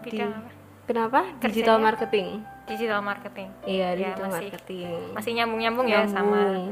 di 0.01 0.17
Bidang 0.17 0.33
apa? 0.33 0.51
kenapa? 0.89 1.21
Digital 1.45 1.77
Kerjanya? 1.77 1.85
marketing 1.85 2.29
Digital 2.71 3.01
marketing. 3.01 3.49
iya 3.65 3.89
Ya, 3.91 3.97
digital 3.97 4.27
masih- 4.27 4.47
marketing 4.47 4.99
Masih 5.11 5.31
nyambung-nyambung 5.35 5.87
ya 5.87 6.01
sama 6.07 6.39
nyambung 6.39 6.69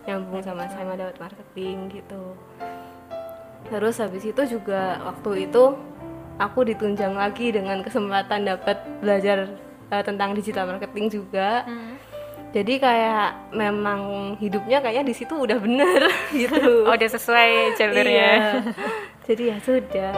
nyambung 0.00 0.40
sama 0.40 0.62
sama 0.66 0.92
dapat 0.94 1.16
marketing 1.20 1.76
gitu 1.92 2.22
terus 3.66 3.96
habis 3.96 4.24
itu 4.24 4.42
juga 4.48 4.80
waktu 5.04 5.44
itu 5.44 5.62
aku 6.36 6.64
ditunjang 6.64 7.12
lagi 7.12 7.50
dengan 7.50 7.78
kesempatan 7.80 8.42
dapat 8.44 8.80
belajar 8.98 9.46
eh, 9.86 10.02
tentang 10.02 10.32
digital 10.32 10.66
marketing 10.66 11.06
juga 11.12 11.62
Hmm. 11.62 11.94
jadi 12.50 12.74
kayak 12.78 13.26
memang 13.52 14.00
hidupnya 14.36 14.80
kayaknya 14.80 15.04
di 15.04 15.14
situ 15.14 15.34
udah 15.36 15.54
bener 15.56 16.00
gitu 16.32 16.58
Oh, 16.88 16.90
udah 16.90 17.10
sesuai 17.10 17.50
jalurnya. 17.76 18.08
Iya. 18.08 18.34
jadi 19.22 19.42
ya 19.46 19.56
sudah 19.60 20.12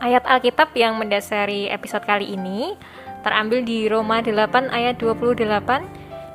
Ayat 0.00 0.24
Alkitab 0.24 0.72
yang 0.72 0.96
mendasari 0.96 1.68
episode 1.68 2.08
kali 2.08 2.32
ini 2.32 2.72
terambil 3.20 3.60
di 3.60 3.84
Roma 3.84 4.24
8 4.24 4.72
ayat 4.72 4.96
28. 4.96 5.44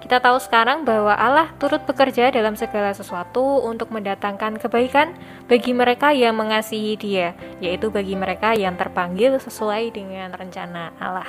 Kita 0.06 0.22
tahu 0.22 0.38
sekarang 0.38 0.86
bahwa 0.86 1.18
Allah 1.18 1.50
turut 1.58 1.82
bekerja 1.82 2.30
dalam 2.30 2.54
segala 2.54 2.94
sesuatu 2.94 3.66
untuk 3.66 3.90
mendatangkan 3.90 4.62
kebaikan 4.62 5.18
bagi 5.50 5.74
mereka 5.74 6.14
yang 6.14 6.38
mengasihi 6.38 6.94
Dia, 6.94 7.34
yaitu 7.58 7.90
bagi 7.90 8.14
mereka 8.14 8.54
yang 8.54 8.78
terpanggil 8.78 9.34
sesuai 9.42 9.98
dengan 9.98 10.30
rencana 10.38 10.94
Allah. 11.02 11.26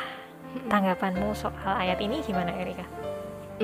Tanggapanmu 0.68 1.33
soal 1.33 1.72
ayat 1.81 2.05
ini 2.05 2.20
gimana, 2.20 2.53
Erika? 2.53 2.85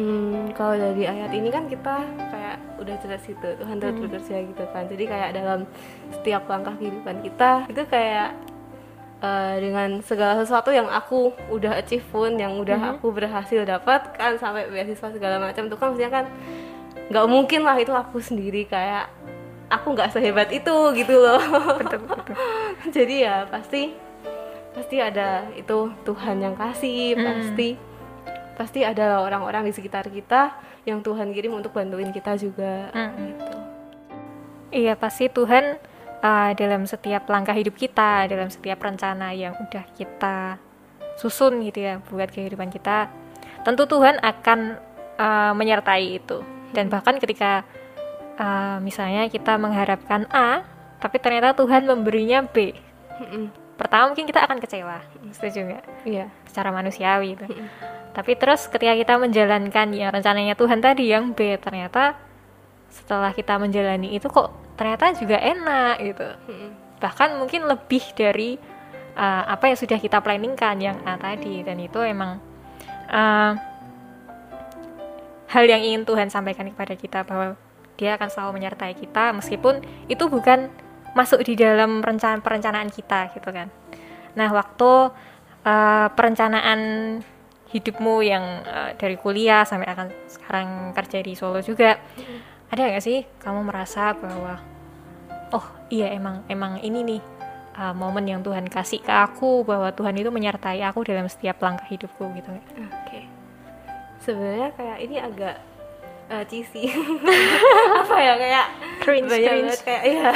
Hmm, 0.00 0.48
kalau 0.56 0.80
dari 0.80 1.04
ayat 1.04 1.28
ini 1.36 1.52
kan 1.52 1.68
kita 1.68 2.08
kayak 2.08 2.56
udah 2.80 2.96
jelas 3.04 3.20
gitu 3.28 3.48
Tuhan 3.60 3.76
turut 3.76 4.08
bekerja 4.08 4.48
gitu 4.48 4.64
kan. 4.72 4.88
Jadi 4.88 5.04
kayak 5.04 5.36
dalam 5.36 5.68
setiap 6.08 6.48
langkah 6.48 6.72
kehidupan 6.80 7.20
kita 7.20 7.68
itu 7.68 7.84
kayak 7.92 8.32
eh, 9.22 9.54
dengan 9.62 10.02
segala 10.02 10.42
sesuatu 10.42 10.74
yang 10.74 10.90
aku 10.90 11.30
udah 11.48 11.78
achieve 11.78 12.04
pun, 12.10 12.34
yang 12.34 12.58
udah 12.58 12.98
aku 12.98 13.14
berhasil 13.14 13.62
dapat 13.62 14.12
kan 14.18 14.34
sampai 14.36 14.66
beasiswa 14.68 15.08
segala 15.14 15.38
macam 15.38 15.70
tuh 15.70 15.78
kan 15.78 15.94
maksudnya 15.94 16.10
kan 16.10 16.24
nggak 17.08 17.26
mungkin 17.30 17.62
lah 17.62 17.76
itu 17.78 17.94
aku 17.94 18.18
sendiri 18.18 18.66
kayak 18.66 19.06
aku 19.70 19.96
nggak 19.96 20.12
sehebat 20.12 20.50
itu 20.52 20.76
gitu 20.98 21.14
loh. 21.16 21.40
Betul, 21.80 22.04
betul. 22.04 22.36
Jadi 22.96 23.14
ya 23.24 23.48
pasti 23.48 23.94
pasti 24.72 24.96
ada 25.00 25.48
itu 25.52 25.92
Tuhan 26.04 26.40
yang 26.40 26.56
kasih, 26.56 27.16
pasti 27.16 27.76
pasti 28.56 28.80
ada 28.84 29.20
orang-orang 29.24 29.68
di 29.68 29.72
sekitar 29.72 30.08
kita 30.12 30.52
yang 30.84 31.00
Tuhan 31.00 31.32
kirim 31.32 31.56
untuk 31.56 31.72
bantuin 31.72 32.10
kita 32.12 32.36
juga 32.36 32.90
Mm. 32.92 33.16
gitu 33.16 33.56
Iya 34.72 34.96
pasti 34.96 35.28
Tuhan 35.28 35.76
uh, 36.22 36.50
dalam 36.54 36.86
setiap 36.86 37.26
langkah 37.28 37.52
hidup 37.52 37.74
kita, 37.74 38.30
dalam 38.30 38.48
setiap 38.48 38.80
rencana 38.80 39.34
yang 39.34 39.52
udah 39.58 39.84
kita 39.98 40.56
susun 41.18 41.60
gitu 41.66 41.84
ya 41.84 42.00
buat 42.08 42.30
kehidupan 42.32 42.72
kita, 42.72 43.10
tentu 43.66 43.84
Tuhan 43.84 44.22
akan 44.22 44.78
uh, 45.18 45.52
menyertai 45.52 46.22
itu. 46.22 46.40
Dan 46.72 46.88
bahkan 46.88 47.20
ketika 47.20 47.66
uh, 48.40 48.80
misalnya 48.80 49.28
kita 49.28 49.60
mengharapkan 49.60 50.24
A, 50.32 50.64
tapi 51.02 51.20
ternyata 51.20 51.52
Tuhan 51.52 51.84
memberinya 51.84 52.46
B, 52.48 52.72
Mm-mm. 53.20 53.52
pertama 53.76 54.08
mungkin 54.14 54.24
kita 54.24 54.40
akan 54.46 54.56
kecewa, 54.62 55.04
setuju 55.36 55.68
nggak? 55.68 55.84
iya 56.08 56.32
Secara 56.48 56.72
manusiawi 56.72 57.36
itu. 57.36 57.44
Tapi 58.12 58.32
terus 58.36 58.68
ketika 58.68 58.92
kita 58.96 59.14
menjalankan 59.20 59.92
yang 59.92 60.12
rencananya 60.12 60.56
Tuhan 60.56 60.80
tadi 60.80 61.12
yang 61.12 61.36
B, 61.36 61.60
ternyata 61.60 62.16
setelah 62.92 63.32
kita 63.32 63.56
menjalani 63.56 64.12
itu 64.12 64.28
kok 64.28 64.52
ternyata 64.76 65.12
juga 65.16 65.38
enak 65.38 65.94
gitu. 66.00 66.28
Bahkan 67.02 67.38
mungkin 67.38 67.66
lebih 67.66 68.02
dari 68.14 68.56
uh, 69.16 69.44
apa 69.48 69.72
yang 69.72 69.78
sudah 69.78 69.98
kita 69.98 70.22
planningkan 70.22 70.76
yang 70.80 70.98
A 71.04 71.18
tadi. 71.18 71.64
Dan 71.66 71.82
itu 71.82 71.98
emang 72.00 72.38
uh, 73.10 73.52
hal 75.52 75.64
yang 75.68 75.84
ingin 75.84 76.08
Tuhan 76.08 76.32
sampaikan 76.32 76.68
kepada 76.72 76.94
kita 76.96 77.24
bahwa 77.28 77.54
dia 78.00 78.16
akan 78.16 78.28
selalu 78.32 78.50
menyertai 78.58 78.96
kita 78.96 79.36
meskipun 79.36 79.84
itu 80.08 80.24
bukan 80.26 80.72
masuk 81.12 81.44
di 81.44 81.54
dalam 81.54 82.00
rencana 82.00 82.40
perencanaan 82.40 82.88
kita 82.88 83.36
gitu 83.36 83.52
kan. 83.52 83.68
Nah 84.32 84.48
waktu 84.48 85.12
uh, 85.68 86.08
perencanaan 86.16 86.80
hidupmu 87.68 88.24
yang 88.24 88.64
uh, 88.64 88.90
dari 88.96 89.16
kuliah 89.20 89.64
sampai 89.64 89.88
akan 89.92 90.08
sekarang 90.28 90.68
kerja 90.96 91.18
di 91.20 91.32
Solo 91.36 91.60
juga 91.60 92.00
ada 92.72 92.88
nggak 92.88 93.04
sih 93.04 93.28
kamu 93.36 93.68
merasa 93.68 94.16
bahwa 94.16 94.56
oh 95.52 95.66
iya 95.92 96.08
emang 96.16 96.40
emang 96.48 96.80
ini 96.80 97.04
nih 97.04 97.20
uh, 97.76 97.92
momen 97.92 98.24
yang 98.24 98.40
Tuhan 98.40 98.64
kasih 98.64 99.04
ke 99.04 99.12
aku 99.12 99.60
bahwa 99.68 99.92
Tuhan 99.92 100.16
itu 100.16 100.32
menyertai 100.32 100.80
aku 100.88 101.04
dalam 101.04 101.28
setiap 101.28 101.60
langkah 101.60 101.84
hidupku 101.84 102.32
gitu 102.32 102.48
oke 102.80 103.20
sebenarnya 104.24 104.72
kayak 104.72 104.98
ini 105.04 105.16
agak 105.20 105.60
uh, 106.32 106.44
cheesy 106.48 106.88
apa 108.00 108.16
ya 108.16 108.34
kayak 108.40 108.66
Cringe, 109.04 109.28
banyak 109.28 109.50
cringe. 109.52 109.64
banget 109.68 109.80
kayak 109.84 110.02
iya 110.08 110.30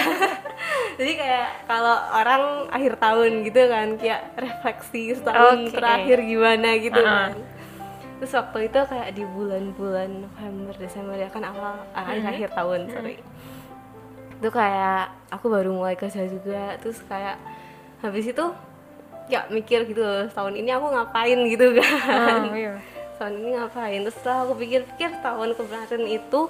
jadi 1.01 1.12
kayak 1.16 1.46
kalau 1.64 1.96
orang 2.12 2.42
akhir 2.68 2.92
tahun 3.01 3.31
gitu 3.49 3.62
kan 3.72 3.88
kayak 3.96 4.20
refleksi 4.37 5.03
setahun 5.16 5.72
Oke. 5.72 5.75
terakhir 5.81 6.18
gimana 6.20 6.68
gitu 6.77 7.01
Uh-uh. 7.01 7.33
kan 7.33 7.56
terus 8.16 8.33
waktu 8.33 8.72
itu 8.72 8.79
kayak 8.88 9.09
di 9.12 9.24
bulan-bulan 9.29 10.24
November 10.24 10.74
Desember 10.81 11.16
ya 11.16 11.29
kan 11.29 11.44
awal 11.44 11.85
akhir 11.92 12.24
akhir 12.24 12.48
tahun 12.57 12.81
sorry. 12.88 13.16
Itu 14.37 14.48
kayak 14.52 15.12
aku 15.33 15.46
baru 15.48 15.72
mulai 15.72 15.96
kerja 15.96 16.24
juga 16.29 16.76
terus 16.81 17.00
kayak 17.05 17.37
habis 18.00 18.29
itu 18.29 18.44
ya 19.26 19.44
mikir 19.50 19.85
gitu 19.90 20.00
loh 20.00 20.29
tahun 20.31 20.55
ini 20.61 20.70
aku 20.72 20.87
ngapain 20.92 21.38
gitu 21.50 21.66
kan. 21.81 22.48
Oh, 22.48 22.57
iya. 22.57 22.76
tahun 23.20 23.33
ini 23.42 23.48
ngapain? 23.57 24.00
Terus 24.05 24.16
setelah 24.20 24.38
aku 24.48 24.52
pikir-pikir 24.61 25.11
tahun 25.24 25.48
kemarin 25.57 26.02
itu 26.09 26.40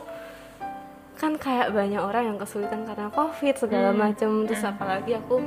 kan 1.17 1.33
kayak 1.41 1.73
banyak 1.73 1.97
orang 1.97 2.35
yang 2.35 2.39
kesulitan 2.39 2.85
karena 2.85 3.09
covid 3.09 3.57
segala 3.57 3.89
macem 3.97 4.45
terus 4.45 4.61
apalagi 4.61 5.17
aku 5.17 5.41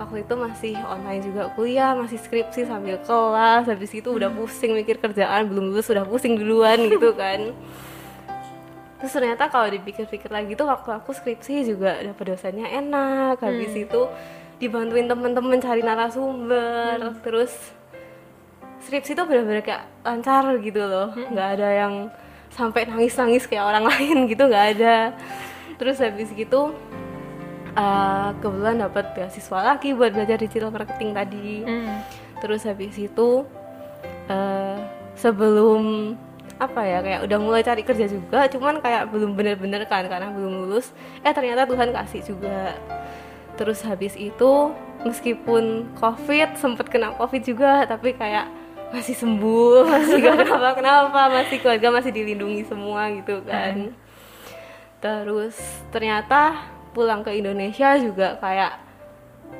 waktu 0.00 0.24
itu 0.24 0.32
masih 0.32 0.74
online 0.88 1.20
juga 1.20 1.52
kuliah 1.52 1.92
masih 1.92 2.16
skripsi 2.16 2.64
sambil 2.64 2.96
kelas. 3.04 3.68
Habis 3.68 3.92
itu 3.92 4.08
udah 4.08 4.32
pusing 4.32 4.72
mikir 4.72 4.96
kerjaan 4.96 5.52
belum 5.52 5.76
lulus 5.76 5.92
sudah 5.92 6.08
pusing 6.08 6.40
duluan 6.40 6.80
gitu 6.88 7.12
kan. 7.20 7.52
Terus 9.00 9.12
ternyata 9.12 9.52
kalau 9.52 9.68
dipikir-pikir 9.68 10.32
lagi 10.32 10.56
tuh 10.56 10.68
waktu 10.68 10.88
aku 10.92 11.12
skripsi 11.12 11.68
juga 11.68 12.00
dapet 12.00 12.24
dosennya 12.32 12.68
enak. 12.80 13.44
Habis 13.44 13.76
itu 13.76 14.08
dibantuin 14.56 15.04
temen-temen 15.04 15.60
cari 15.60 15.84
narasumber. 15.84 17.20
Terus 17.20 17.52
skripsi 18.88 19.12
tuh 19.12 19.28
bener-bener 19.28 19.60
kayak 19.60 19.84
lancar 20.00 20.48
gitu 20.64 20.80
loh. 20.80 21.12
Nggak 21.12 21.48
ada 21.60 21.68
yang 21.76 21.94
sampai 22.48 22.88
nangis-nangis 22.88 23.44
kayak 23.44 23.68
orang 23.68 23.84
lain 23.92 24.24
gitu 24.32 24.48
nggak 24.48 24.66
ada. 24.80 25.12
Terus 25.76 25.96
habis 26.00 26.28
gitu 26.32 26.72
eh, 27.74 28.28
kebetulan 28.38 28.76
dapat 28.82 29.04
beasiswa 29.14 29.58
lagi 29.74 29.94
buat 29.94 30.10
belajar 30.14 30.36
digital 30.40 30.70
marketing 30.72 31.10
tadi. 31.14 31.50
Hmm. 31.66 32.02
terus 32.40 32.64
habis 32.64 32.96
itu 32.96 33.44
eh, 34.32 34.80
sebelum 35.12 36.16
apa 36.60 36.80
ya 36.84 37.00
kayak 37.00 37.20
udah 37.24 37.38
mulai 37.40 37.64
cari 37.64 37.80
kerja 37.80 38.04
juga 38.04 38.44
cuman 38.52 38.84
kayak 38.84 39.08
belum 39.08 39.32
bener-bener 39.32 39.88
kan 39.88 40.04
karena 40.04 40.28
belum 40.28 40.68
lulus 40.68 40.92
eh 41.24 41.32
ternyata 41.32 41.64
Tuhan 41.64 41.88
kasih 41.92 42.22
juga. 42.24 42.76
Terus 43.56 43.80
habis 43.84 44.12
itu 44.16 44.72
meskipun 45.04 45.88
covid 45.96 46.56
sempet 46.60 46.92
kena 46.92 47.16
covid 47.16 47.40
juga 47.44 47.88
tapi 47.88 48.12
kayak 48.12 48.48
masih 48.92 49.16
sembuh 49.16 49.84
masih 49.92 50.20
gak 50.20 50.36
kenapa 50.44 50.68
kenapa 50.76 51.20
masih 51.32 51.56
keluarga 51.64 51.88
masih 51.88 52.12
dilindungi 52.12 52.68
semua 52.68 53.08
gitu 53.08 53.40
kan. 53.48 53.96
Terus 55.00 55.56
ternyata 55.88 56.60
pulang 56.90 57.22
ke 57.22 57.34
Indonesia 57.34 57.94
juga 57.98 58.38
kayak 58.38 58.72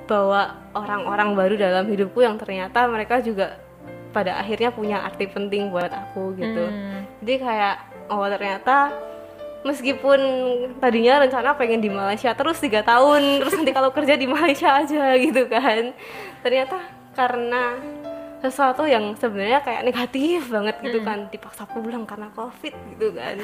bawa 0.06 0.58
orang-orang 0.74 1.34
baru 1.34 1.54
dalam 1.58 1.84
hidupku 1.86 2.22
yang 2.22 2.38
ternyata 2.38 2.86
mereka 2.90 3.22
juga 3.22 3.58
pada 4.10 4.42
akhirnya 4.42 4.74
punya 4.74 4.98
arti 5.06 5.30
penting 5.30 5.70
buat 5.70 5.90
aku 5.90 6.34
gitu 6.34 6.66
Hmm. 6.66 7.06
jadi 7.22 7.34
kayak 7.38 7.76
oh 8.10 8.26
ternyata 8.26 8.90
meskipun 9.62 10.18
tadinya 10.82 11.22
rencana 11.22 11.54
pengen 11.54 11.78
di 11.78 11.90
Malaysia 11.92 12.34
terus 12.34 12.58
tiga 12.58 12.82
tahun 12.82 13.38
terus 13.44 13.54
nanti 13.54 13.70
kalau 13.70 13.94
kerja 13.94 14.18
di 14.18 14.26
Malaysia 14.26 14.72
aja 14.82 15.14
gitu 15.14 15.46
kan 15.46 15.94
ternyata 16.42 16.80
karena 17.14 17.76
sesuatu 18.40 18.88
yang 18.88 19.12
sebenarnya 19.16 19.60
kayak 19.60 19.84
negatif 19.84 20.48
banget 20.48 20.76
gitu 20.80 21.04
kan. 21.04 21.28
Dipaksa 21.28 21.68
pulang 21.68 22.08
karena 22.08 22.32
covid 22.32 22.74
gitu 22.96 23.12
kan. 23.12 23.36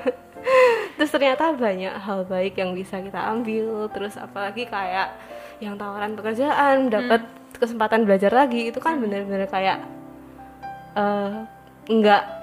Terus 0.96 1.10
ternyata 1.12 1.52
banyak 1.52 1.94
hal 1.94 2.24
baik 2.24 2.56
yang 2.56 2.72
bisa 2.72 2.98
kita 3.04 3.20
ambil. 3.20 3.92
Terus 3.92 4.16
apalagi 4.16 4.64
kayak 4.64 5.12
yang 5.60 5.76
tawaran 5.76 6.16
pekerjaan 6.16 6.88
dapat 6.88 7.28
kesempatan 7.60 8.08
belajar 8.08 8.32
lagi. 8.32 8.72
Itu 8.72 8.80
kan 8.80 8.96
bener-bener 8.98 9.44
kayak 9.46 9.84
eh, 10.96 11.32
nggak 11.88 12.37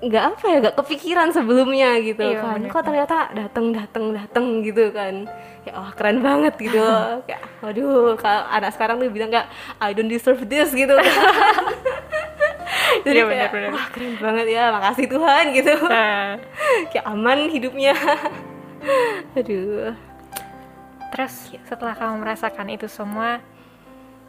nggak 0.00 0.24
apa 0.26 0.44
ya 0.46 0.56
nggak 0.60 0.76
kepikiran 0.76 1.28
sebelumnya 1.28 2.00
gitu 2.00 2.24
Iya, 2.24 2.40
kan. 2.40 2.56
bener. 2.56 2.72
kok 2.72 2.82
ternyata 2.82 3.16
dateng 3.30 3.66
dateng 3.70 4.04
dateng 4.10 4.46
gitu 4.60 4.88
kan. 4.90 5.28
Kayak 5.60 5.76
wah 5.76 5.92
keren 5.92 6.18
banget 6.20 6.54
gitu. 6.56 6.80
Kayak 7.28 7.42
waduh 7.60 8.16
kalau 8.16 8.42
anak 8.48 8.72
sekarang 8.72 8.96
tuh 8.96 9.08
bilang 9.08 9.28
kayak 9.28 9.52
I 9.76 9.92
don't 9.92 10.08
deserve 10.08 10.40
this 10.44 10.72
gitu 10.72 10.96
jadi 13.00 13.12
Iya, 13.12 13.24
kayak 13.24 13.50
bener-bener. 13.52 13.70
wah 13.70 13.86
keren 13.92 14.14
banget 14.16 14.46
ya 14.50 14.64
makasih 14.72 15.06
Tuhan 15.06 15.44
gitu. 15.52 15.74
Nah, 15.84 16.40
kayak 16.90 17.04
aman 17.06 17.38
hidupnya. 17.46 17.94
Aduh. 19.36 19.92
Terus 21.10 21.32
setelah 21.64 21.92
kamu 21.92 22.22
merasakan 22.22 22.70
itu 22.70 22.86
semua, 22.86 23.42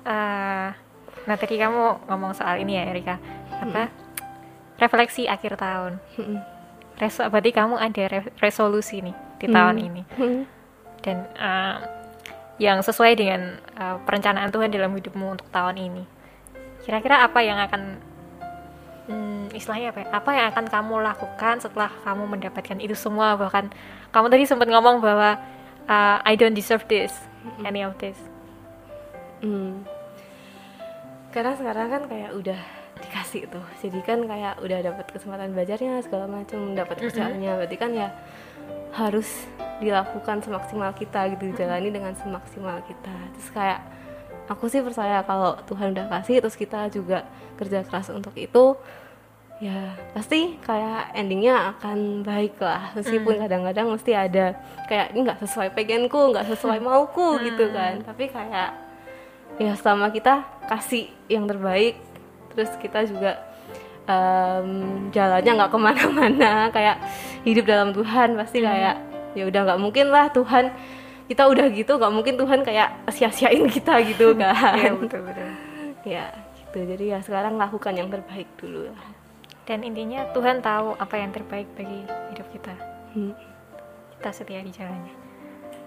eh, 0.04 0.68
nah 1.22 1.36
tadi 1.38 1.56
kamu 1.56 2.10
ngomong 2.10 2.34
soal 2.34 2.58
ini 2.58 2.74
ya 2.74 2.90
Erika, 2.90 3.16
apa 3.54 3.86
refleksi 4.82 5.30
akhir 5.30 5.62
tahun. 5.62 6.02
Reso, 6.98 7.22
berarti 7.30 7.54
kamu 7.54 7.78
ada 7.78 8.04
re- 8.10 8.34
resolusi 8.42 9.06
nih 9.06 9.16
di 9.38 9.48
tahun 9.50 9.78
ini. 9.78 10.02
dan 11.02 11.18
uh, 11.38 11.78
yang 12.62 12.82
sesuai 12.86 13.18
dengan 13.18 13.58
uh, 13.74 13.98
perencanaan 14.06 14.54
Tuhan 14.54 14.70
dalam 14.70 14.94
hidupmu 14.94 15.38
untuk 15.38 15.50
tahun 15.50 15.78
ini. 15.82 16.04
Kira-kira 16.86 17.26
apa 17.26 17.42
yang 17.42 17.58
akan 17.58 17.82
hmm, 19.10 19.54
istilahnya 19.58 19.94
apa? 19.94 20.00
ya? 20.02 20.08
Apa 20.14 20.30
yang 20.34 20.46
akan 20.54 20.66
kamu 20.70 20.96
lakukan 21.02 21.56
setelah 21.62 21.90
kamu 22.06 22.24
mendapatkan 22.30 22.78
itu 22.78 22.94
semua? 22.94 23.34
Bahkan 23.38 23.74
kamu 24.14 24.28
tadi 24.30 24.44
sempat 24.46 24.70
ngomong 24.70 25.02
bahwa 25.02 25.42
uh, 25.90 26.18
I 26.22 26.38
don't 26.38 26.54
deserve 26.54 26.86
this, 26.86 27.14
any 27.66 27.82
of 27.82 27.98
this. 27.98 28.18
Hmm. 29.42 29.82
Karena 31.34 31.58
sekarang 31.58 31.88
kan 31.90 32.04
kayak 32.06 32.32
udah 32.38 32.62
dikasih 33.12 33.52
tuh, 33.52 33.66
jadi 33.84 34.00
kan 34.08 34.24
kayak 34.24 34.64
udah 34.64 34.80
dapat 34.88 35.06
kesempatan 35.12 35.52
belajarnya 35.52 36.00
segala 36.00 36.32
macam, 36.32 36.72
dapat 36.72 36.96
kerjaannya, 37.04 37.60
berarti 37.60 37.76
kan 37.76 37.92
ya 37.92 38.08
harus 38.96 39.28
dilakukan 39.84 40.40
semaksimal 40.40 40.96
kita 40.96 41.28
gitu, 41.36 41.52
dijalani 41.52 41.92
dengan 41.92 42.16
semaksimal 42.16 42.80
kita. 42.88 43.12
Terus 43.36 43.50
kayak 43.52 43.84
aku 44.48 44.72
sih 44.72 44.80
percaya 44.80 45.28
kalau 45.28 45.60
Tuhan 45.68 45.92
udah 45.92 46.08
kasih, 46.08 46.40
terus 46.40 46.56
kita 46.56 46.88
juga 46.88 47.28
kerja 47.60 47.84
keras 47.84 48.16
untuk 48.16 48.32
itu, 48.40 48.80
ya 49.60 49.92
pasti 50.16 50.56
kayak 50.64 51.12
endingnya 51.12 51.76
akan 51.76 52.24
baik 52.24 52.64
lah. 52.64 52.96
Meskipun 52.96 53.44
kadang-kadang 53.44 53.92
mesti 53.92 54.16
ada 54.16 54.56
kayak 54.88 55.12
ini 55.12 55.28
nggak 55.28 55.44
sesuai 55.44 55.76
pengenku 55.76 56.32
nggak 56.32 56.48
sesuai 56.48 56.80
mauku 56.88 57.44
gitu 57.44 57.76
kan. 57.76 58.00
Tapi 58.08 58.32
kayak 58.32 58.72
ya 59.60 59.76
selama 59.76 60.16
kita 60.16 60.48
kasih 60.72 61.12
yang 61.28 61.44
terbaik 61.44 62.11
terus 62.54 62.72
kita 62.78 63.08
juga 63.08 63.40
um, 64.06 65.10
jalannya 65.10 65.52
nggak 65.52 65.72
ke 65.72 65.80
mana-mana 65.80 66.52
kayak 66.70 66.98
hidup 67.48 67.66
dalam 67.66 67.90
Tuhan 67.96 68.38
pasti 68.38 68.62
kayak 68.62 68.96
ya 69.34 69.44
udah 69.48 69.62
nggak 69.72 69.80
mungkin 69.80 70.12
lah 70.12 70.28
Tuhan 70.30 70.72
kita 71.32 71.48
udah 71.48 71.66
gitu 71.72 71.96
nggak 71.96 72.14
mungkin 72.14 72.36
Tuhan 72.36 72.60
kayak 72.68 73.08
sia-siain 73.12 73.64
kita 73.72 74.04
gitu 74.04 74.36
kan 74.42 74.76
Iya, 74.76 74.92
betul 74.96 75.22
betul. 75.24 75.50
ya 76.04 76.28
gitu 76.60 76.80
jadi 76.84 77.04
ya 77.18 77.20
sekarang 77.24 77.56
lakukan 77.56 77.96
yang 77.96 78.12
terbaik 78.12 78.48
dulu 78.60 78.92
lah 78.92 79.02
Dan 79.62 79.86
intinya 79.86 80.26
Tuhan 80.36 80.60
tahu 80.60 80.98
apa 80.98 81.16
yang 81.22 81.32
terbaik 81.32 81.70
bagi 81.78 82.04
hidup 82.34 82.50
kita. 82.50 82.74
Hmm. 83.14 83.32
Kita 84.20 84.30
setia 84.34 84.60
di 84.66 84.74
jalannya. 84.74 85.14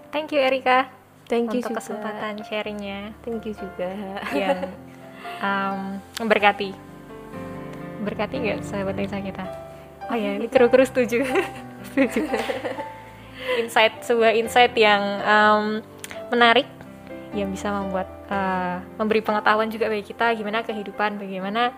Thank 0.09 0.31
you 0.31 0.41
Erika 0.41 0.89
thank 1.27 1.49
you 1.49 1.59
untuk 1.59 1.73
juga 1.73 1.81
kesempatan 1.81 2.33
sharingnya 2.45 2.99
thank 3.25 3.41
you 3.45 3.53
juga 3.57 3.89
yang 4.33 4.69
um, 5.41 5.99
memberkati. 6.21 6.75
Berkati 8.05 8.35
nggak 8.37 8.59
sahabat 8.65 8.95
desa 8.97 9.19
kita? 9.21 9.45
Oh 10.09 10.17
ya, 10.17 10.37
ini 10.37 10.45
kru-kru 10.51 10.85
setuju. 10.85 11.25
setuju. 11.93 12.29
Insight 13.61 14.05
sebuah 14.05 14.37
insight 14.37 14.73
yang 14.77 15.01
um, 15.25 15.65
menarik 16.29 16.67
yang 17.35 17.51
bisa 17.51 17.67
membuat 17.67 18.07
uh, 18.31 18.79
memberi 18.95 19.19
pengetahuan 19.19 19.67
juga 19.67 19.91
bagi 19.91 20.07
kita 20.07 20.31
gimana 20.39 20.63
kehidupan, 20.63 21.19
bagaimana 21.19 21.75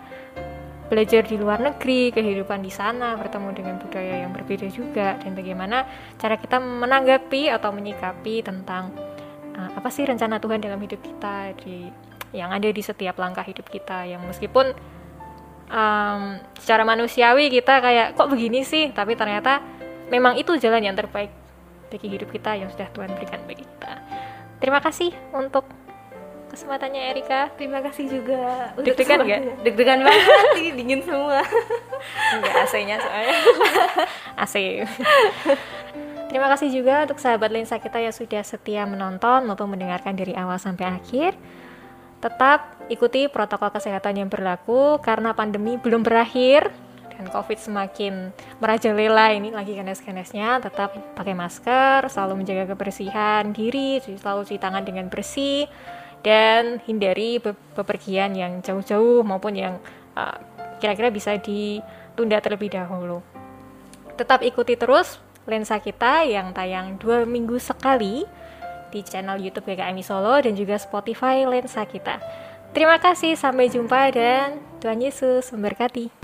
belajar 0.88 1.26
di 1.26 1.36
luar 1.36 1.60
negeri, 1.60 2.14
kehidupan 2.14 2.64
di 2.64 2.72
sana, 2.72 3.18
bertemu 3.18 3.48
dengan 3.52 3.76
budaya 3.76 4.24
yang 4.24 4.32
berbeda 4.32 4.70
juga, 4.72 5.20
dan 5.20 5.36
bagaimana 5.36 5.84
cara 6.16 6.40
kita 6.40 6.56
menanggapi 6.62 7.52
atau 7.52 7.74
menyikapi 7.74 8.40
tentang 8.40 8.94
uh, 9.52 9.70
apa 9.76 9.88
sih 9.92 10.08
rencana 10.08 10.40
Tuhan 10.40 10.64
dalam 10.64 10.80
hidup 10.80 11.02
kita 11.04 11.52
di 11.60 12.07
yang 12.32 12.52
ada 12.52 12.68
di 12.68 12.82
setiap 12.84 13.16
langkah 13.16 13.44
hidup 13.44 13.68
kita, 13.68 14.04
yang 14.04 14.20
meskipun 14.24 14.72
um, 15.72 16.22
secara 16.60 16.82
manusiawi 16.84 17.48
kita 17.48 17.80
kayak 17.80 18.06
kok 18.16 18.28
begini 18.28 18.64
sih, 18.64 18.92
tapi 18.92 19.16
ternyata 19.16 19.64
memang 20.12 20.36
itu 20.36 20.56
jalan 20.60 20.84
yang 20.84 20.96
terbaik 20.96 21.32
bagi 21.88 22.08
hidup 22.08 22.28
kita 22.28 22.56
yang 22.56 22.68
sudah 22.68 22.88
Tuhan 22.92 23.10
berikan 23.16 23.40
bagi 23.48 23.64
kita. 23.64 23.92
Terima 24.60 24.80
kasih 24.82 25.14
untuk 25.32 25.64
kesempatannya 26.48 27.12
Erika. 27.12 27.52
terima 27.54 27.78
kasih 27.84 28.08
juga 28.08 28.72
untuk 28.74 28.96
Deg-degan 28.96 29.20
nggak? 29.20 29.40
deg-degan 29.62 30.00
banget 30.08 30.46
sih 30.56 30.68
dingin 30.74 31.00
semua 31.04 31.44
Enggak 32.34 32.54
AC-nya 32.66 32.96
soalnya. 32.98 33.36
AC. 34.42 34.54
Terima 36.28 36.48
kasih 36.52 36.68
juga 36.72 37.08
untuk 37.08 37.20
sahabat 37.20 37.48
lensa 37.52 37.80
kita 37.80 38.00
yang 38.00 38.12
sudah 38.12 38.42
setia 38.44 38.84
menonton 38.84 39.48
maupun 39.48 39.72
mendengarkan 39.72 40.12
dari 40.16 40.36
awal 40.36 40.60
sampai 40.60 40.88
akhir. 40.98 41.36
Tetap 42.18 42.90
ikuti 42.90 43.30
protokol 43.30 43.70
kesehatan 43.70 44.18
yang 44.18 44.28
berlaku 44.30 44.98
karena 44.98 45.30
pandemi 45.38 45.78
belum 45.78 46.02
berakhir 46.02 46.66
dan 47.14 47.30
COVID 47.30 47.58
semakin 47.58 48.34
merajalela 48.58 49.34
ini 49.34 49.54
lagi 49.54 49.78
ganas-ganasnya. 49.78 50.58
Tetap 50.58 51.14
pakai 51.14 51.34
masker, 51.34 52.10
selalu 52.10 52.42
menjaga 52.42 52.74
kebersihan 52.74 53.54
diri, 53.54 54.02
selalu 54.02 54.46
cuci 54.46 54.58
tangan 54.58 54.82
dengan 54.82 55.06
bersih 55.06 55.70
dan 56.26 56.82
hindari 56.82 57.38
be- 57.38 57.54
bepergian 57.78 58.34
yang 58.34 58.58
jauh-jauh 58.66 59.22
maupun 59.22 59.54
yang 59.54 59.74
uh, 60.18 60.34
kira-kira 60.82 61.14
bisa 61.14 61.38
ditunda 61.38 62.42
terlebih 62.42 62.74
dahulu. 62.74 63.22
Tetap 64.18 64.42
ikuti 64.42 64.74
terus 64.74 65.22
lensa 65.46 65.78
kita 65.78 66.26
yang 66.26 66.50
tayang 66.50 66.98
dua 66.98 67.22
minggu 67.22 67.62
sekali 67.62 68.26
di 68.90 69.06
channel 69.06 69.40
YouTube 69.40 69.70
GKMI 69.70 70.02
Solo 70.02 70.40
dan 70.42 70.58
juga 70.58 70.76
Spotify 70.76 71.46
lensa 71.46 71.86
kita. 71.86 72.18
Terima 72.76 73.00
kasih, 73.00 73.32
sampai 73.38 73.72
jumpa 73.72 74.12
dan 74.12 74.60
Tuhan 74.82 75.00
Yesus 75.00 75.48
memberkati. 75.54 76.17